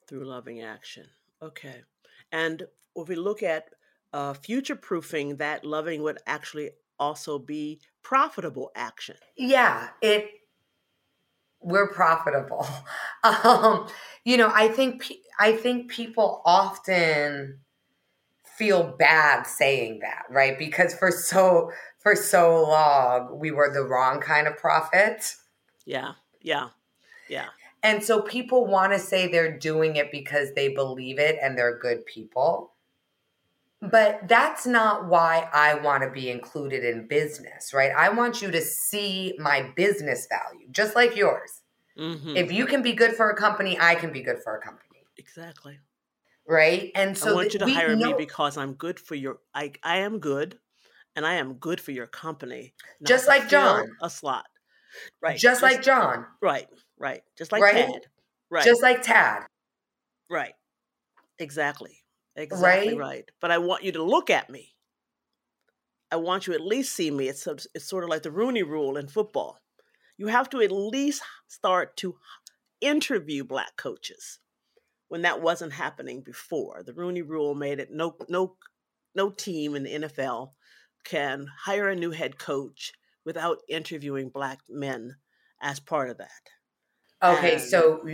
[0.08, 1.06] Through loving action.
[1.42, 1.82] Okay.
[2.30, 2.62] And
[2.96, 3.70] if we look at
[4.12, 9.16] uh, future proofing, that loving would actually also be profitable action.
[9.36, 10.30] Yeah, it
[11.60, 12.66] we're profitable.
[13.24, 13.88] Um,
[14.26, 17.60] you know, I think I think people often
[18.44, 20.58] feel bad saying that, right?
[20.58, 25.36] Because for so for so long we were the wrong kind of prophet.
[25.86, 26.12] Yeah.
[26.42, 26.68] Yeah.
[27.30, 27.46] Yeah.
[27.82, 31.78] And so people want to say they're doing it because they believe it and they're
[31.78, 32.73] good people.
[33.90, 37.92] But that's not why I want to be included in business, right?
[37.96, 41.62] I want you to see my business value, just like yours.
[41.98, 42.36] Mm-hmm.
[42.36, 45.06] If you can be good for a company, I can be good for a company.
[45.16, 45.78] Exactly.
[46.46, 46.90] Right.
[46.94, 49.72] And so I want you to hire know- me because I'm good for your I
[49.82, 50.58] I am good
[51.16, 52.74] and I am good for your company.
[53.06, 53.88] Just like John.
[54.02, 54.46] A slot.
[55.22, 55.38] Right.
[55.38, 56.26] Just, just like John.
[56.42, 56.68] Right.
[56.98, 57.22] Right.
[57.38, 57.86] Just like right?
[57.86, 58.00] Tad.
[58.50, 58.64] Right.
[58.64, 59.44] Just like Tad.
[60.30, 60.54] Right.
[61.38, 62.03] Exactly.
[62.36, 62.98] Exactly right?
[62.98, 63.30] right.
[63.40, 64.74] But I want you to look at me.
[66.10, 67.28] I want you to at least see me.
[67.28, 69.60] It's it's sort of like the Rooney Rule in football.
[70.16, 72.16] You have to at least start to
[72.80, 74.38] interview black coaches
[75.08, 76.82] when that wasn't happening before.
[76.84, 78.56] The Rooney Rule made it no no
[79.14, 80.50] no team in the NFL
[81.04, 82.92] can hire a new head coach
[83.24, 85.16] without interviewing black men
[85.60, 86.30] as part of that.
[87.22, 88.06] Okay, and, so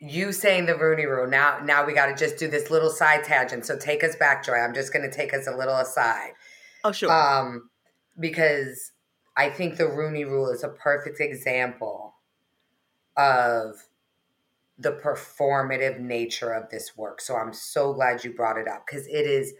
[0.00, 1.28] you saying the Rooney Rule.
[1.28, 3.66] Now, now we got to just do this little side tangent.
[3.66, 4.54] So take us back, Joy.
[4.54, 6.32] I'm just going to take us a little aside.
[6.84, 7.12] Oh, sure.
[7.12, 7.68] Um,
[8.18, 8.92] because
[9.36, 12.14] I think the Rooney Rule is a perfect example
[13.16, 13.76] of
[14.78, 17.20] the performative nature of this work.
[17.20, 19.52] So I'm so glad you brought it up because it is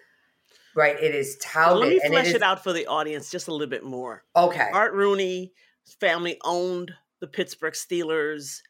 [0.75, 0.99] right.
[0.99, 1.73] It is touted.
[1.73, 4.25] Well, let me flesh it, is, out for the audience just a little bit more.
[4.35, 4.71] Okay.
[4.73, 5.53] Art Rooney,
[6.01, 8.63] family owned the Pittsburgh Steelers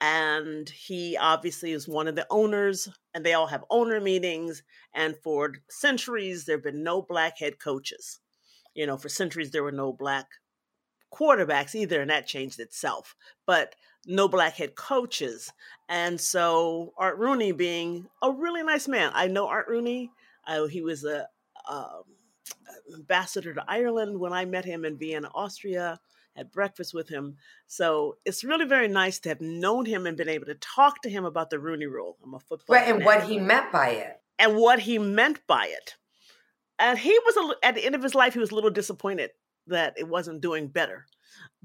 [0.00, 4.62] and he obviously is one of the owners and they all have owner meetings
[4.94, 8.20] and for centuries there have been no black head coaches.
[8.74, 10.26] You know for centuries there were no black
[11.12, 13.74] quarterbacks either and that changed itself but
[14.06, 15.52] no black head coaches.
[15.88, 19.10] And so art rooney being a really nice man.
[19.14, 20.10] I know art rooney.
[20.46, 21.26] I, he was a
[21.68, 22.04] um,
[22.94, 25.98] ambassador to ireland when i met him in vienna austria
[26.38, 27.36] had breakfast with him.
[27.66, 31.10] So it's really very nice to have known him and been able to talk to
[31.10, 32.16] him about the Rooney Rule.
[32.24, 32.76] I'm a football.
[32.76, 34.20] Right, and what he meant by it.
[34.38, 35.96] And what he meant by it.
[36.78, 39.30] And he was a, at the end of his life, he was a little disappointed
[39.66, 41.06] that it wasn't doing better.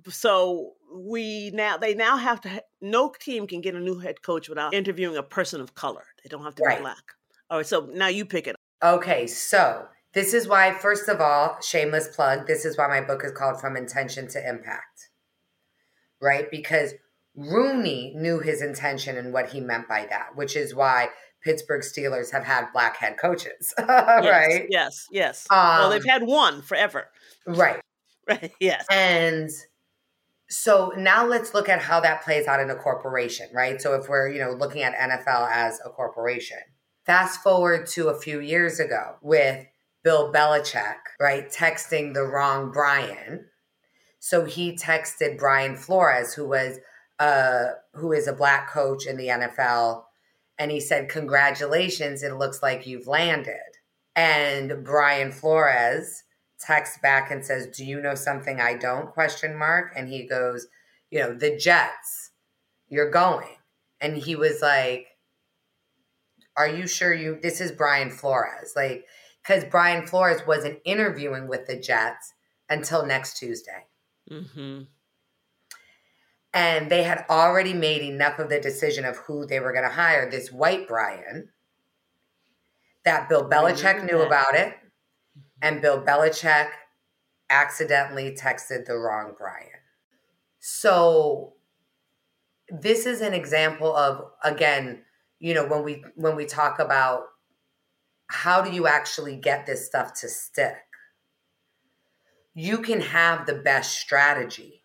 [0.10, 4.50] So we now they now have to no team can get a new head coach
[4.50, 6.04] without interviewing a person of color.
[6.24, 6.78] They don't have to right.
[6.78, 7.04] be black.
[7.50, 8.56] All right, so now you pick it.
[8.84, 13.24] Okay, so this is why, first of all, shameless plug, this is why my book
[13.24, 15.10] is called From Intention to Impact,
[16.22, 16.50] right?
[16.52, 16.94] Because
[17.36, 21.10] Rooney knew his intention and what he meant by that, which is why
[21.44, 24.68] Pittsburgh Steelers have had black head coaches, right?
[24.70, 25.48] Yes, yes.
[25.50, 27.08] Um, well, they've had one forever.
[27.46, 27.80] Right.
[28.26, 28.86] Right, yes.
[28.90, 29.50] And
[30.50, 33.82] so now let's look at how that plays out in a corporation, right?
[33.82, 36.60] So if we're, you know, looking at NFL as a corporation,
[37.06, 39.66] fast forward to a few years ago with
[40.04, 43.46] Bill Belichick, right, texting the wrong Brian.
[44.20, 46.80] So he texted Brian Flores, who was
[47.20, 50.04] uh who is a black coach in the NFL,
[50.58, 53.58] and he said, Congratulations, it looks like you've landed.
[54.16, 56.24] And Brian Flores
[56.60, 59.12] texts back and says, Do you know something I don't?
[59.12, 59.94] Question mark.
[59.96, 60.68] And he goes,
[61.10, 62.32] you know, the Jets,
[62.90, 63.58] you're going.
[64.00, 65.08] And he was like,
[66.56, 68.74] Are you sure you this is Brian Flores?
[68.76, 69.06] Like
[69.44, 72.34] because Brian Flores wasn't interviewing with the Jets
[72.70, 73.86] until next Tuesday.
[74.32, 74.84] Mm-hmm.
[76.54, 79.96] And they had already made enough of the decision of who they were going to
[79.96, 81.50] hire, this white Brian,
[83.06, 84.76] that Bill Belichick knew about it.
[85.62, 86.70] And Bill Belichick
[87.50, 89.70] accidentally texted the wrong Brian.
[90.60, 91.54] So
[92.70, 95.04] this is an example of again,
[95.40, 97.24] you know, when we when we talk about
[98.28, 100.78] how do you actually get this stuff to stick?
[102.54, 104.84] You can have the best strategy,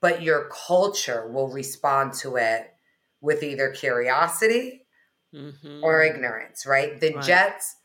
[0.00, 2.72] but your culture will respond to it
[3.20, 4.86] with either curiosity
[5.34, 5.82] mm-hmm.
[5.82, 7.00] or ignorance, right?
[7.00, 7.24] The right.
[7.24, 7.76] Jets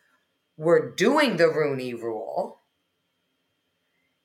[0.58, 2.62] were doing the Rooney rule.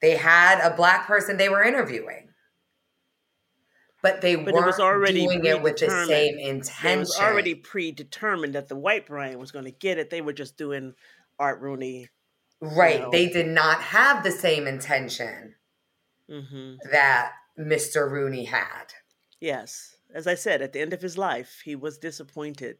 [0.00, 2.31] They had a black person they were interviewing
[4.02, 6.90] but they but weren't it was already doing it with the same intention.
[6.90, 10.10] It was already predetermined that the white Brian was going to get it.
[10.10, 10.94] They were just doing
[11.38, 12.08] Art Rooney.
[12.60, 12.96] Right.
[12.96, 13.10] You know.
[13.10, 15.54] They did not have the same intention
[16.28, 16.74] mm-hmm.
[16.90, 18.10] that Mr.
[18.10, 18.92] Rooney had.
[19.40, 19.96] Yes.
[20.12, 22.78] As I said, at the end of his life, he was disappointed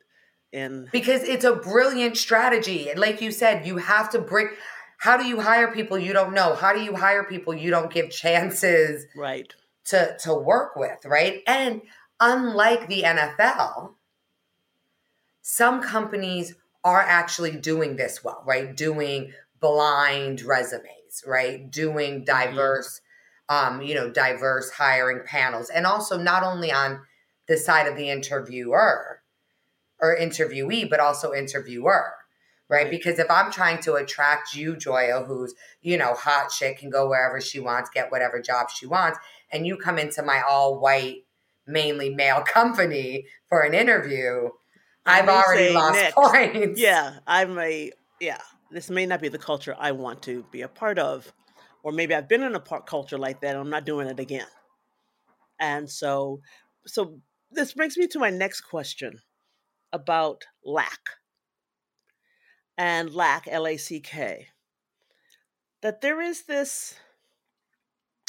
[0.53, 0.89] in.
[0.91, 2.91] Because it's a brilliant strategy.
[2.91, 4.49] And like you said, you have to break.
[4.99, 6.55] How do you hire people you don't know?
[6.55, 9.07] How do you hire people you don't give chances?
[9.15, 9.55] Right
[9.87, 11.43] to to work with, right?
[11.47, 11.83] And
[12.21, 13.95] unlike the NFL,
[15.43, 16.55] some companies
[16.85, 18.77] are actually doing this well, right?
[18.77, 21.71] Doing blind resumes, right?
[21.71, 22.25] Doing mm-hmm.
[22.25, 23.01] diverse
[23.51, 23.75] mm-hmm.
[23.75, 27.01] um, you know, diverse hiring panels and also not only on
[27.49, 29.21] the side of the interviewer
[30.01, 32.15] or interviewee, but also interviewer
[32.73, 32.91] right?
[32.91, 37.07] Because if I'm trying to attract you, Joya, who's, you know, hot shit, can go
[37.07, 39.19] wherever she wants, get whatever job she wants,
[39.53, 41.25] and you come into my all white,
[41.67, 44.49] mainly male company for an interview,
[45.05, 46.81] I've already lost next, points.
[46.81, 47.91] Yeah, I'm a,
[48.21, 48.39] yeah,
[48.71, 51.33] this may not be the culture I want to be a part of.
[51.83, 53.51] Or maybe I've been in a part culture like that.
[53.51, 54.47] and I'm not doing it again.
[55.59, 56.41] And so,
[56.87, 59.21] so this brings me to my next question
[59.93, 61.01] about lack
[62.79, 64.49] and lack, L A C K,
[65.83, 66.95] that there is this,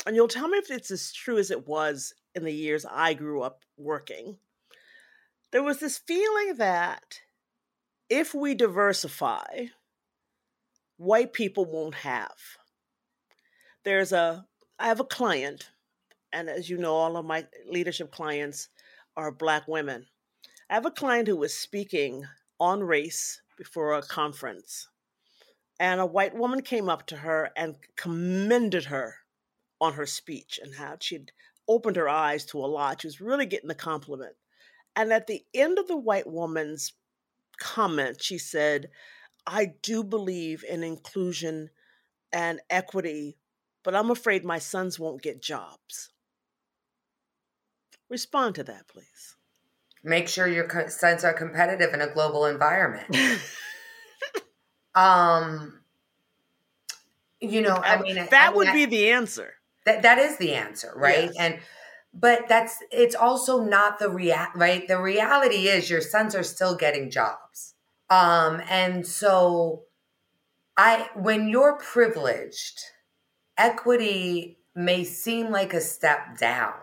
[0.05, 3.13] and you'll tell me if it's as true as it was in the years I
[3.13, 4.37] grew up working.
[5.51, 7.21] There was this feeling that
[8.09, 9.67] if we diversify,
[10.97, 12.35] white people won't have.
[13.83, 14.45] There's a,
[14.79, 15.69] I have a client,
[16.31, 18.69] and as you know, all of my leadership clients
[19.15, 20.07] are Black women.
[20.69, 22.25] I have a client who was speaking
[22.59, 24.89] on race before a conference.
[25.79, 29.15] And a white woman came up to her and commended her
[29.83, 31.31] on her speech and how she'd
[31.67, 33.01] opened her eyes to a lot.
[33.01, 34.35] She was really getting the compliment.
[34.95, 36.93] And at the end of the white woman's
[37.59, 38.89] comment, she said,
[39.45, 41.69] I do believe in inclusion
[42.31, 43.37] and equity,
[43.83, 46.11] but I'm afraid my sons won't get jobs.
[48.09, 49.35] Respond to that, please.
[50.03, 53.15] Make sure your sons are competitive in a global environment.
[54.95, 55.81] um,
[57.39, 59.53] you know, I mean, that I would be the answer.
[59.85, 61.25] That that is the answer, right?
[61.25, 61.35] Yes.
[61.39, 61.59] And
[62.13, 64.87] but that's it's also not the real right.
[64.87, 67.75] The reality is your sons are still getting jobs.
[68.09, 69.83] Um, and so
[70.77, 72.79] I when you're privileged,
[73.57, 76.73] equity may seem like a step down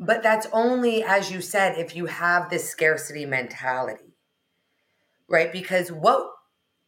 [0.00, 4.16] but that's only, as you said, if you have this scarcity mentality,
[5.28, 5.52] right?
[5.52, 6.30] Because what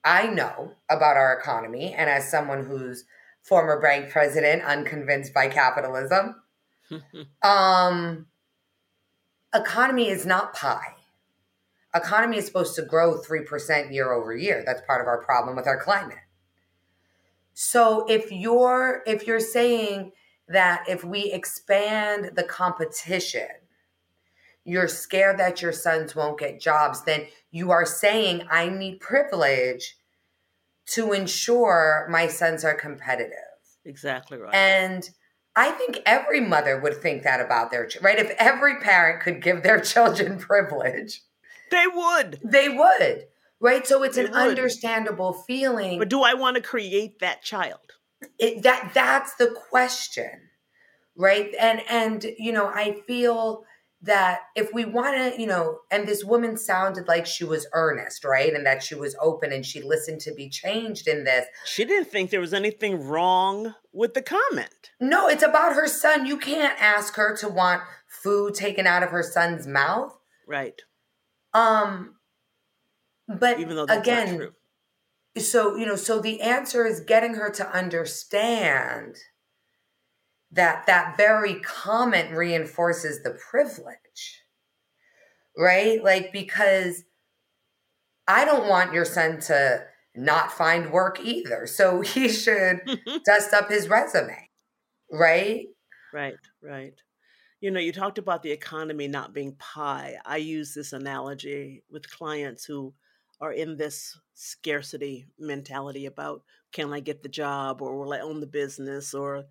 [0.02, 3.04] I know about our economy, and as someone who's
[3.42, 6.42] former bank president, unconvinced by capitalism,
[7.42, 8.26] um,
[9.54, 10.94] economy is not pie.
[11.94, 14.62] Economy is supposed to grow 3% year over year.
[14.64, 16.16] That's part of our problem with our climate.
[17.54, 20.12] So if you're if you're saying
[20.48, 23.48] that if we expand the competition,
[24.64, 29.96] you're scared that your sons won't get jobs, then you are saying, I need privilege
[30.88, 33.32] to ensure my sons are competitive.
[33.84, 34.54] Exactly right.
[34.54, 35.08] And
[35.56, 38.18] I think every mother would think that about their right.
[38.18, 41.22] If every parent could give their children privilege,
[41.70, 42.38] they would.
[42.44, 43.26] They would.
[43.60, 43.86] Right.
[43.86, 44.40] So it's they an would.
[44.40, 45.98] understandable feeling.
[45.98, 47.78] But do I want to create that child?
[48.38, 50.30] it, that that's the question
[51.16, 53.64] right and and you know i feel
[54.02, 58.24] that if we want to you know and this woman sounded like she was earnest
[58.24, 58.52] right?
[58.52, 61.46] And that she was open and she listened to be changed in this.
[61.64, 64.90] She didn't think there was anything wrong with the comment.
[65.00, 66.26] No it's about her son.
[66.26, 70.18] You can't ask her to want food taken out of her son's mouth.
[70.46, 70.80] Right.
[71.54, 72.16] Um
[73.28, 74.50] but even though again
[75.38, 79.16] so you know so the answer is getting her to understand
[80.52, 84.42] that that very comment reinforces the privilege
[85.56, 86.02] right?
[86.02, 87.04] Like because
[88.28, 89.84] i don't want your son to
[90.14, 91.66] not find work either.
[91.66, 92.80] So he should
[93.24, 94.48] dust up his resume
[95.10, 95.66] right?
[96.12, 96.94] Right right.
[97.60, 100.16] You know, you talked about the economy not being pie.
[100.24, 102.92] I use this analogy with clients who
[103.40, 106.42] are in this scarcity mentality about
[106.72, 109.14] can I get the job or will I own the business?
[109.14, 109.44] or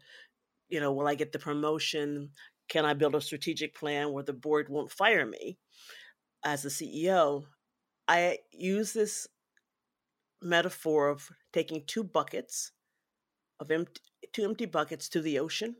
[0.71, 2.29] you know, will I get the promotion?
[2.69, 5.59] Can I build a strategic plan where the board won't fire me
[6.43, 7.43] as the CEO?
[8.07, 9.27] I use this
[10.41, 12.71] metaphor of taking two buckets
[13.59, 14.01] of empty,
[14.33, 15.75] two empty buckets to the ocean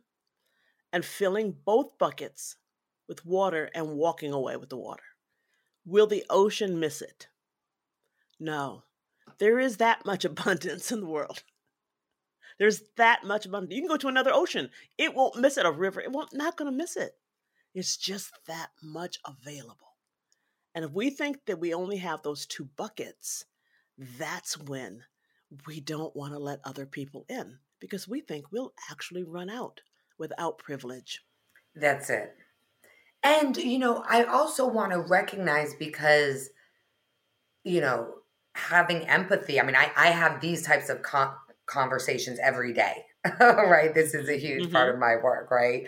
[0.94, 2.58] and filling both buckets
[3.08, 5.04] with water and walking away with the water.
[5.86, 7.28] Will the ocean miss it?
[8.40, 8.84] No.
[9.40, 11.44] There is that much abundance in the world.
[12.60, 13.74] There's that much abundance.
[13.74, 14.70] You can go to another ocean.
[14.98, 16.02] It won't miss it, a river.
[16.02, 17.14] It won't not gonna miss it.
[17.74, 19.96] It's just that much available.
[20.76, 23.46] And if we think that we only have those two buckets,
[24.18, 25.04] that's when
[25.68, 29.82] we don't want to let other people in because we think we'll actually run out
[30.18, 31.22] without privilege.
[31.76, 32.36] That's it.
[33.24, 36.50] And, you know, I also want to recognize because,
[37.64, 38.14] you know,
[38.56, 41.36] having empathy, I mean, I, I have these types of con-
[41.72, 43.06] conversations every day,
[43.40, 43.94] right?
[43.94, 44.74] This is a huge mm-hmm.
[44.74, 45.88] part of my work, right?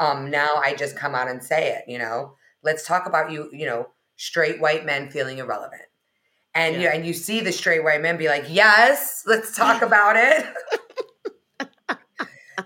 [0.00, 3.48] Um, now I just come out and say it, you know, let's talk about you,
[3.52, 5.82] you know, straight white men feeling irrelevant.
[6.54, 6.80] And yeah.
[6.80, 10.46] you and you see the straight white men be like, "Yes, let's talk about it."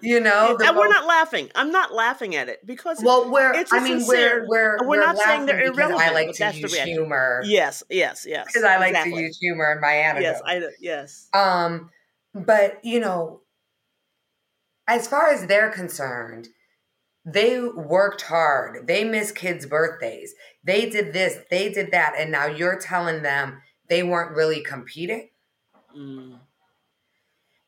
[0.01, 1.51] you know, and we're not laughing.
[1.55, 4.89] I'm not laughing at it because well, we're it's I mean sincere, we're we're, we're,
[4.89, 6.01] we're not saying they're irrelevant.
[6.01, 7.43] I like to use humor.
[7.45, 8.47] Yes, yes, yes.
[8.47, 9.15] Because I like exactly.
[9.15, 10.23] to use humor in my anecdote.
[10.23, 11.29] Yes, I yes.
[11.35, 11.91] Um,
[12.35, 13.41] but you know,
[14.87, 16.49] as far as they're concerned,
[17.25, 18.87] they worked hard.
[18.87, 20.35] They missed kids' birthdays.
[20.65, 21.39] They did this.
[21.51, 25.29] They did that, and now you're telling them they weren't really competing.
[25.97, 26.39] Mm.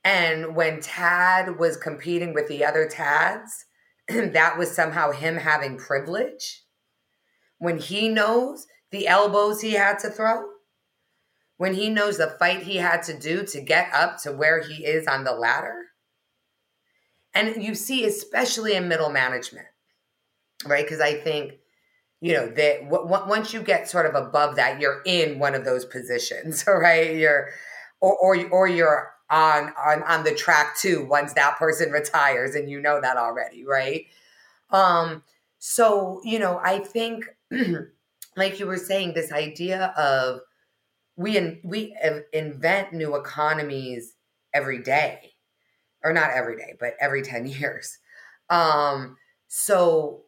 [0.05, 3.67] And when Tad was competing with the other Tads,
[4.09, 6.63] that was somehow him having privilege.
[7.59, 10.43] When he knows the elbows he had to throw,
[11.57, 14.85] when he knows the fight he had to do to get up to where he
[14.85, 15.87] is on the ladder.
[17.33, 19.67] And you see, especially in middle management,
[20.67, 20.85] right?
[20.85, 21.55] Because I think
[22.25, 25.67] you know that w- once you get sort of above that you're in one of
[25.67, 27.51] those positions right you're
[28.01, 32.71] or or, or you're on on on the track too once that person retires and
[32.71, 34.07] you know that already right
[34.71, 35.23] um
[35.59, 37.27] so you know i think
[38.37, 40.41] like you were saying this idea of
[41.17, 41.97] we in, we
[42.33, 44.17] invent new economies
[44.53, 45.33] every day
[46.03, 47.99] or not every day but every 10 years
[48.51, 49.17] um
[49.49, 50.25] so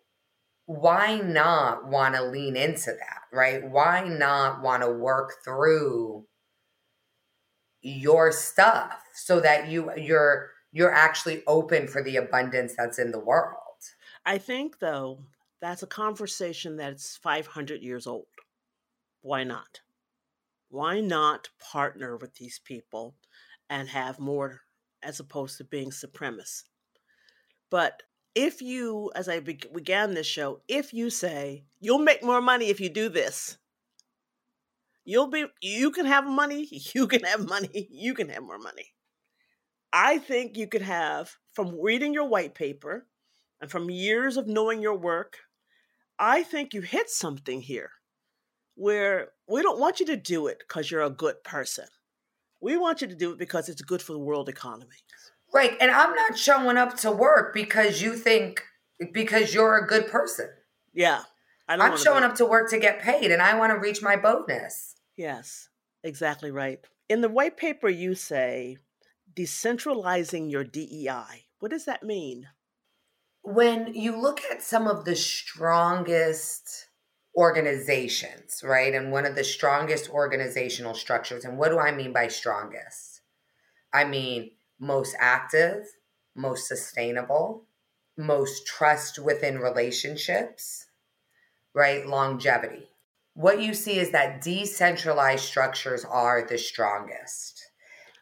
[0.66, 3.68] why not want to lean into that, right?
[3.68, 6.26] Why not want to work through
[7.80, 13.20] your stuff so that you you're you're actually open for the abundance that's in the
[13.20, 13.54] world.
[14.24, 15.20] I think though
[15.60, 18.26] that's a conversation that's 500 years old.
[19.22, 19.80] Why not?
[20.68, 23.16] Why not partner with these people
[23.70, 24.62] and have more
[25.02, 26.64] as opposed to being supremacists?
[27.70, 28.02] But
[28.34, 32.68] if you, as I be- began this show, if you say you'll make more money
[32.68, 33.58] if you do this,
[35.04, 38.92] you'll be, you can have money, you can have money, you can have more money.
[39.92, 43.06] I think you could have, from reading your white paper
[43.60, 45.38] and from years of knowing your work,
[46.18, 47.90] I think you hit something here
[48.76, 51.86] where we don't want you to do it because you're a good person.
[52.60, 54.96] We want you to do it because it's good for the world economy.
[55.52, 55.76] Right.
[55.80, 58.62] And I'm not showing up to work because you think
[59.12, 60.48] because you're a good person.
[60.92, 61.22] Yeah.
[61.68, 64.16] I am showing up to work to get paid and I want to reach my
[64.16, 64.94] bonus.
[65.16, 65.68] Yes,
[66.04, 66.78] exactly right.
[67.08, 68.76] In the white paper, you say
[69.34, 71.46] decentralizing your DEI.
[71.58, 72.48] What does that mean?
[73.42, 76.85] When you look at some of the strongest
[77.36, 78.94] organizations, right?
[78.94, 83.20] And one of the strongest organizational structures, and what do I mean by strongest?
[83.92, 85.86] I mean, most active,
[86.34, 87.64] most sustainable,
[88.16, 90.86] most trust within relationships,
[91.74, 92.06] right?
[92.06, 92.88] Longevity.
[93.34, 97.62] What you see is that decentralized structures are the strongest.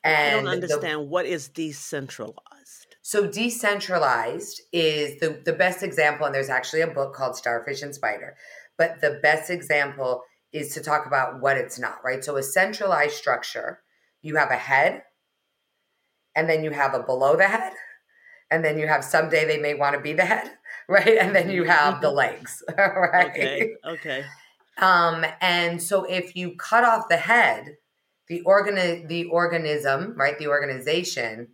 [0.02, 2.96] And I don't understand the, what is decentralized.
[3.02, 7.94] So decentralized is the, the best example, and there's actually a book called Starfish and
[7.94, 8.36] Spider.
[8.76, 10.22] But the best example
[10.52, 12.24] is to talk about what it's not, right?
[12.24, 13.80] So a centralized structure,
[14.22, 15.02] you have a head,
[16.34, 17.72] and then you have a below the head,
[18.50, 20.50] and then you have someday they may want to be the head,
[20.88, 21.18] right?
[21.18, 23.30] And then you have the legs, right?
[23.30, 23.74] Okay.
[23.84, 24.24] Okay.
[24.78, 27.76] Um, and so if you cut off the head,
[28.28, 31.48] the organ the organism, right, the organization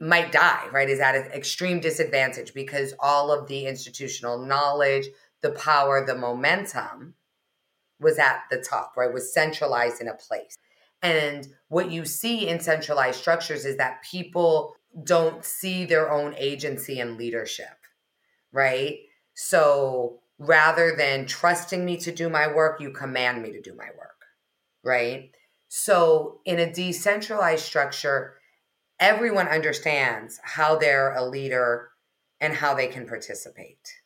[0.00, 0.88] might die, right?
[0.88, 5.06] Is at an extreme disadvantage because all of the institutional knowledge,
[5.42, 7.14] the power, the momentum
[8.00, 9.12] was at the top, right?
[9.12, 10.56] Was centralized in a place.
[11.02, 14.74] And what you see in centralized structures is that people
[15.04, 17.76] don't see their own agency and leadership,
[18.52, 18.98] right?
[19.34, 23.88] So rather than trusting me to do my work, you command me to do my
[23.96, 24.24] work,
[24.82, 25.30] right?
[25.68, 28.34] So in a decentralized structure,
[28.98, 31.90] everyone understands how they're a leader
[32.40, 33.97] and how they can participate,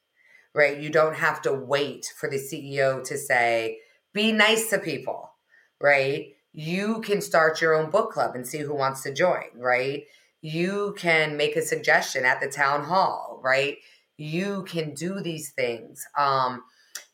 [0.54, 0.78] right?
[0.78, 3.78] You don't have to wait for the CEO to say,
[4.12, 5.32] be nice to people,
[5.80, 6.34] right?
[6.52, 10.04] You can start your own book club and see who wants to join, right?
[10.42, 13.78] You can make a suggestion at the town hall, right?
[14.18, 16.04] You can do these things.
[16.18, 16.62] Um,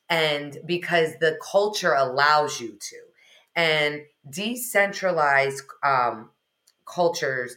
[0.09, 2.97] and because the culture allows you to.
[3.55, 6.31] And decentralized um,
[6.87, 7.57] cultures,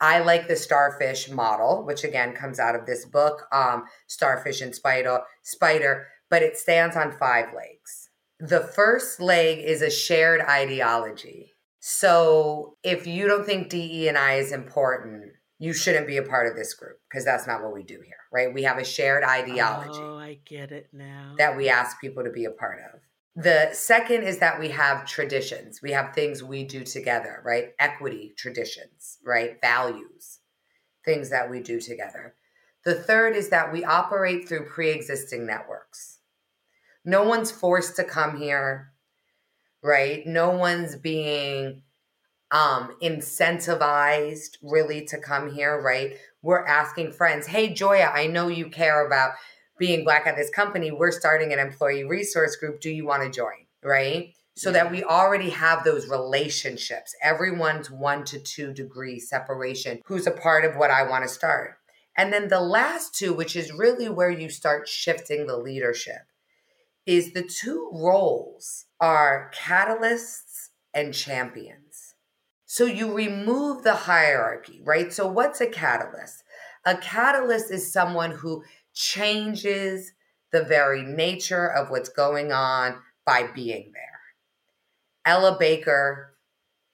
[0.00, 4.74] I like the starfish model, which again comes out of this book, um, Starfish and
[4.74, 8.08] Spider, Spider, but it stands on five legs.
[8.38, 11.52] The first leg is a shared ideology.
[11.80, 16.46] So if you don't think DE and I is important, you shouldn't be a part
[16.46, 18.52] of this group because that's not what we do here, right?
[18.52, 20.00] We have a shared ideology.
[20.00, 21.34] Oh, I get it now.
[21.36, 23.00] That we ask people to be a part of.
[23.40, 25.80] The second is that we have traditions.
[25.80, 27.68] We have things we do together, right?
[27.78, 29.56] Equity traditions, right?
[29.62, 30.40] Values,
[31.06, 32.34] things that we do together.
[32.84, 36.18] The third is that we operate through pre existing networks.
[37.02, 38.92] No one's forced to come here,
[39.82, 40.26] right?
[40.26, 41.80] No one's being
[42.50, 46.18] um, incentivized really to come here, right?
[46.42, 49.32] We're asking friends, hey, Joya, I know you care about
[49.80, 50.92] being Black at this company.
[50.92, 52.80] We're starting an employee resource group.
[52.80, 53.66] Do you want to join?
[53.82, 54.34] Right?
[54.56, 57.16] So that we already have those relationships.
[57.22, 60.00] Everyone's one to two degree separation.
[60.04, 61.78] Who's a part of what I want to start?
[62.16, 66.26] And then the last two, which is really where you start shifting the leadership,
[67.06, 72.14] is the two roles are catalysts and champions.
[72.66, 75.12] So you remove the hierarchy, right?
[75.12, 76.44] So what's a catalyst?
[76.84, 78.62] A catalyst is someone who
[79.00, 80.12] changes
[80.52, 84.04] the very nature of what's going on by being there.
[85.24, 86.34] Ella Baker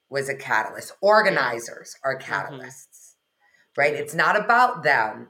[0.09, 0.93] was a catalyst.
[1.01, 2.33] Organizers are mm-hmm.
[2.33, 3.81] catalysts, mm-hmm.
[3.81, 3.95] right?
[3.95, 5.29] It's not about them,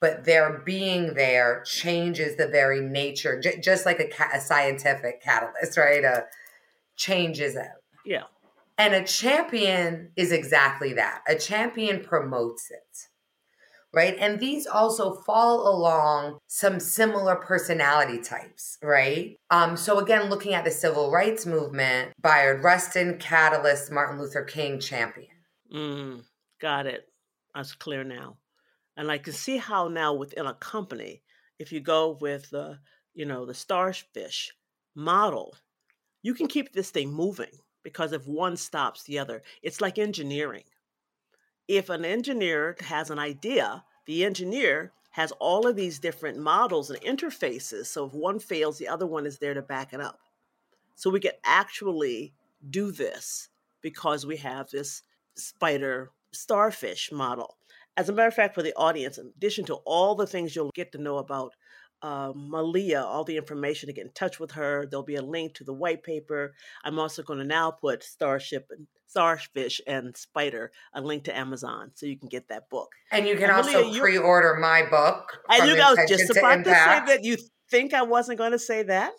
[0.00, 5.22] but their being there changes the very nature, j- just like a, ca- a, scientific
[5.22, 6.04] catalyst, right?
[6.04, 6.22] Uh,
[6.96, 7.70] changes it.
[8.04, 8.24] Yeah.
[8.78, 11.22] And a champion is exactly that.
[11.28, 13.08] A champion promotes it,
[13.92, 14.16] right?
[14.18, 19.36] And these also fall along some similar personality types, right?
[19.50, 24.80] Um, so again, looking at the civil rights movement, Bayard Rustin, catalyst, Martin Luther King,
[24.80, 25.30] champion.
[25.74, 26.24] Mm,
[26.60, 27.08] got it.
[27.54, 28.36] That's clear now.
[28.96, 31.22] And I can see how now within a company,
[31.58, 32.78] if you go with the,
[33.14, 34.52] you know, the starfish
[34.94, 35.54] model,
[36.22, 40.64] you can keep this thing moving because if one stops the other, it's like engineering.
[41.68, 47.00] If an engineer has an idea, the engineer has all of these different models and
[47.00, 47.86] interfaces.
[47.86, 50.20] So if one fails, the other one is there to back it up.
[50.94, 52.34] So we can actually
[52.70, 53.48] do this
[53.82, 55.02] because we have this
[55.34, 57.56] spider starfish model.
[57.96, 60.70] As a matter of fact, for the audience, in addition to all the things you'll
[60.74, 61.54] get to know about
[62.02, 65.54] uh, Malia, all the information to get in touch with her, there'll be a link
[65.54, 66.54] to the white paper.
[66.84, 71.92] I'm also going to now put Starship and Starfish and Spider a link to Amazon
[71.94, 72.90] so you can get that book.
[73.10, 75.38] And you can and also Malia, pre-order my book.
[75.48, 77.24] I knew I was just about to, to say that.
[77.24, 77.36] You
[77.70, 79.12] think I wasn't going to say that?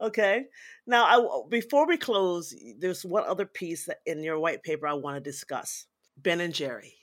[0.00, 0.44] Okay.
[0.86, 5.16] Now, I, before we close, there's one other piece in your white paper I want
[5.16, 5.86] to discuss.
[6.16, 6.94] Ben and Jerry.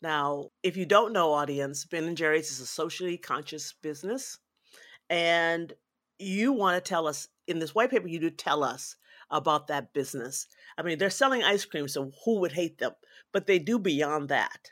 [0.00, 4.38] Now, if you don't know, audience, Ben and Jerry's is a socially conscious business,
[5.10, 5.72] and
[6.18, 8.08] you want to tell us in this white paper.
[8.08, 8.96] You do tell us
[9.30, 10.46] about that business.
[10.76, 12.92] I mean, they're selling ice cream, so who would hate them?
[13.32, 14.70] But they do beyond that.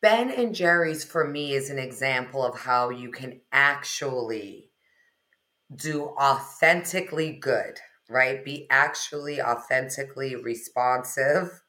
[0.00, 4.70] Ben and Jerry's for me is an example of how you can actually
[5.74, 7.78] do authentically good,
[8.08, 8.44] right?
[8.44, 11.62] Be actually authentically responsive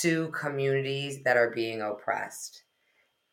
[0.00, 2.62] to communities that are being oppressed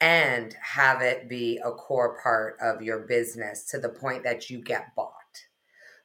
[0.01, 4.61] and have it be a core part of your business to the point that you
[4.61, 5.13] get bought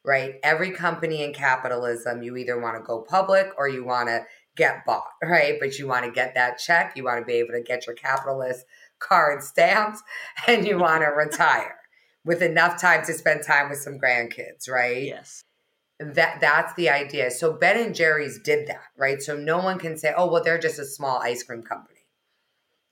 [0.07, 0.35] right?
[0.43, 4.85] Every company in capitalism you either want to go public or you want to get
[4.85, 5.57] bought right?
[5.59, 7.97] But you want to get that check you want to be able to get your
[7.97, 8.65] capitalist
[8.99, 10.01] card stamped
[10.47, 11.77] and you want to retire
[12.25, 15.05] with enough time to spend time with some grandkids right?
[15.05, 15.43] Yes
[16.01, 17.31] that that's the idea.
[17.31, 19.23] So Ben and Jerry's did that, right?
[19.23, 22.01] So no one can say, "Oh, well, they're just a small ice cream company."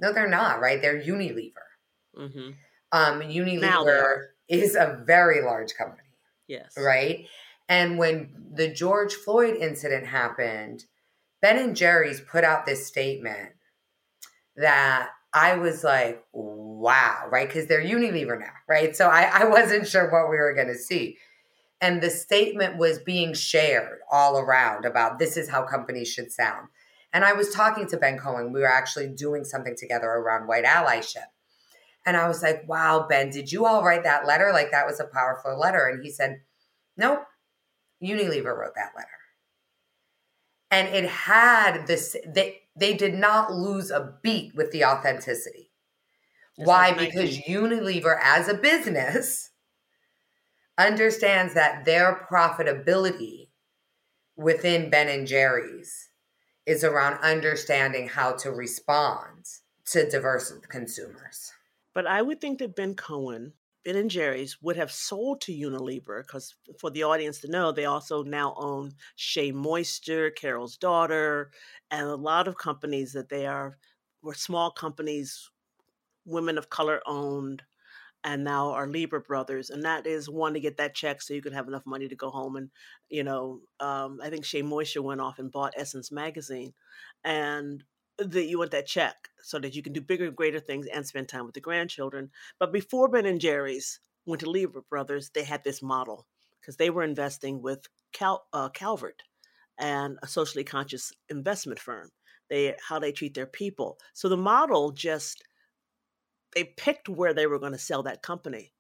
[0.01, 0.81] No, they're not, right?
[0.81, 1.53] They're Unilever.
[2.17, 2.51] Mm-hmm.
[2.91, 6.09] Um, Unilever is a very large company.
[6.49, 6.75] Yes.
[6.77, 7.27] Right?
[7.69, 10.85] And when the George Floyd incident happened,
[11.41, 13.51] Ben and Jerry's put out this statement
[14.57, 17.49] that I was like, wow, right?
[17.49, 18.95] Because they're Unilever now, right?
[18.95, 21.17] So I, I wasn't sure what we were going to see.
[21.83, 26.69] And the statement was being shared all around about this is how companies should sound.
[27.13, 28.53] And I was talking to Ben Cohen.
[28.53, 31.27] We were actually doing something together around white allyship.
[32.07, 34.51] And I was like, wow, Ben, did you all write that letter?
[34.53, 35.89] Like that was a powerful letter.
[35.89, 36.43] And he said,
[36.97, 37.25] nope,
[38.03, 39.09] Unilever wrote that letter.
[40.71, 45.73] And it had this, they, they did not lose a beat with the authenticity.
[46.57, 46.93] Why?
[46.93, 49.51] Because Unilever, as a business,
[50.79, 53.49] understands that their profitability
[54.37, 56.11] within Ben and Jerry's
[56.67, 59.47] is around understanding how to respond
[59.87, 61.53] to diverse consumers.
[61.95, 63.53] But I would think that Ben Cohen,
[63.85, 67.85] Ben and Jerry's, would have sold to Unilever because, for the audience to know, they
[67.85, 71.51] also now own Shea Moisture, Carol's Daughter,
[71.91, 73.77] and a lot of companies that they are
[74.23, 75.51] were small companies,
[76.25, 77.63] women of color owned,
[78.25, 81.43] and now are Lever Brothers, and that is one to get that check so you
[81.43, 82.71] could have enough money to go home and
[83.09, 86.73] you know, um, I think Shea Moisture went off and bought Essence magazine,
[87.25, 87.85] and
[88.19, 91.07] that you want that check so that you can do bigger and greater things and
[91.07, 92.31] spend time with the grandchildren.
[92.59, 96.27] But before Ben and Jerry's went to Lever Brothers, they had this model
[96.61, 99.23] because they were investing with Cal, uh, Calvert
[99.79, 102.11] and a socially conscious investment firm.
[102.49, 103.99] They how they treat their people.
[104.13, 105.43] So the model just
[106.55, 108.73] they picked where they were going to sell that company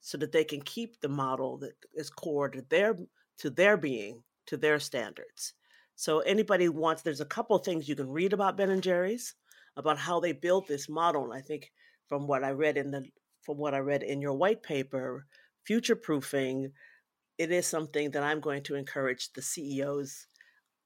[0.00, 2.96] so that they can keep the model that is core to their
[3.38, 5.54] to their being to their standards.
[5.94, 9.34] So anybody wants there's a couple things you can read about ben and jerry's
[9.76, 11.70] about how they built this model and i think
[12.08, 13.04] from what i read in the
[13.42, 15.26] from what i read in your white paper
[15.64, 16.72] future proofing
[17.38, 20.26] it is something that i'm going to encourage the ceos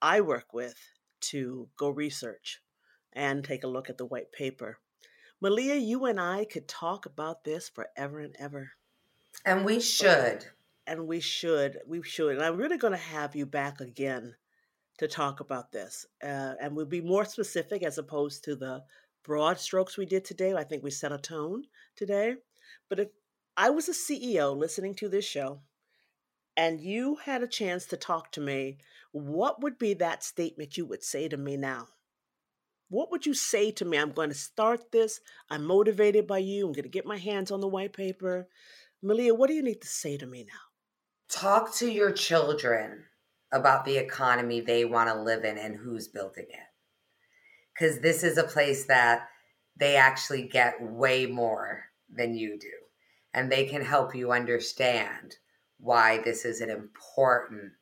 [0.03, 0.77] i work with
[1.21, 2.61] to go research
[3.13, 4.79] and take a look at the white paper
[5.45, 8.71] Malia, you and I could talk about this forever and ever.
[9.45, 10.43] And we should.
[10.87, 11.81] And we should.
[11.87, 12.37] We should.
[12.37, 14.37] And I'm really going to have you back again
[14.97, 16.07] to talk about this.
[16.23, 18.85] Uh, and we'll be more specific as opposed to the
[19.23, 20.55] broad strokes we did today.
[20.55, 21.65] I think we set a tone
[21.95, 22.37] today.
[22.89, 23.09] But if
[23.55, 25.61] I was a CEO listening to this show
[26.57, 28.79] and you had a chance to talk to me,
[29.13, 31.89] what would be that statement you would say to me now?
[32.95, 33.99] What would you say to me?
[33.99, 35.19] I'm going to start this.
[35.51, 36.65] I'm motivated by you.
[36.65, 38.47] I'm going to get my hands on the white paper.
[39.03, 40.61] Malia, what do you need to say to me now?
[41.29, 43.07] Talk to your children
[43.51, 46.69] about the economy they want to live in and who's building it.
[47.73, 49.27] Because this is a place that
[49.77, 52.69] they actually get way more than you do.
[53.33, 55.35] And they can help you understand
[55.79, 57.73] why this is an important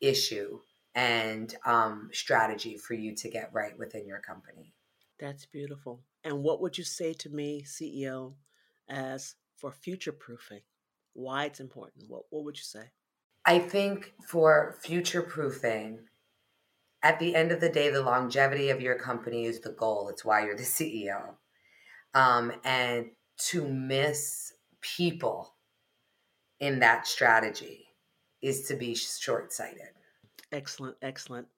[0.00, 0.58] issue
[0.98, 4.74] and um, strategy for you to get right within your company.
[5.20, 6.00] That's beautiful.
[6.24, 8.34] And what would you say to me, CEO,
[8.88, 10.62] as for future proofing?
[11.12, 12.06] Why it's important?
[12.08, 12.90] What, what would you say?
[13.46, 16.00] I think for future proofing,
[17.04, 20.08] at the end of the day, the longevity of your company is the goal.
[20.08, 21.34] It's why you're the CEO.
[22.12, 23.06] Um, and
[23.50, 25.54] to miss people
[26.58, 27.86] in that strategy
[28.42, 29.90] is to be short sighted.
[30.52, 31.48] Excellent, excellent.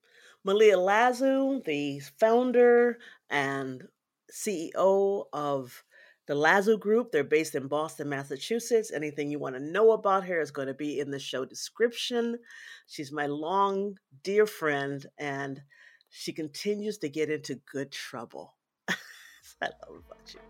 [0.44, 3.86] Malia Lazu, the founder and
[4.32, 5.84] CEO of
[6.26, 7.10] the Lazu Group.
[7.10, 8.92] They're based in Boston, Massachusetts.
[8.92, 12.38] Anything you want to know about her is going to be in the show description.
[12.86, 15.60] She's my long, dear friend, and
[16.08, 18.54] she continues to get into good trouble.
[18.88, 20.40] I love about you.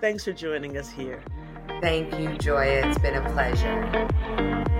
[0.00, 1.22] Thanks for joining us here.
[1.80, 2.88] Thank you, Joya.
[2.88, 4.70] It's been a pleasure.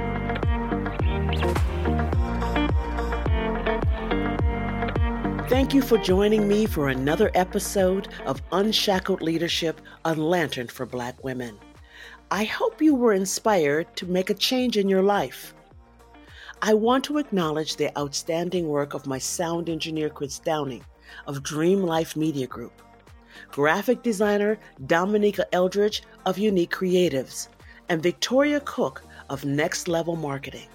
[5.49, 11.23] Thank you for joining me for another episode of Unshackled Leadership a lantern for Black
[11.23, 11.59] Women.
[12.31, 15.53] I hope you were inspired to make a change in your life.
[16.63, 20.83] I want to acknowledge the outstanding work of my sound engineer, Chris Downing
[21.27, 22.81] of Dream Life Media Group,
[23.51, 27.49] graphic designer Dominica Eldridge of Unique Creatives,
[27.91, 30.69] and Victoria Cook of Next Level Marketing.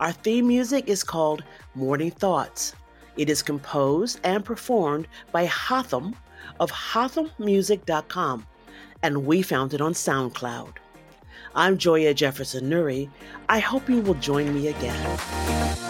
[0.00, 1.44] Our theme music is called
[1.76, 2.74] Morning Thoughts
[3.18, 6.16] it is composed and performed by Hotham
[6.60, 8.46] of HothamMusic.com,
[9.02, 10.74] and we found it on SoundCloud.
[11.54, 13.10] I'm Joya Jefferson Nuri.
[13.48, 15.87] I hope you will join me again.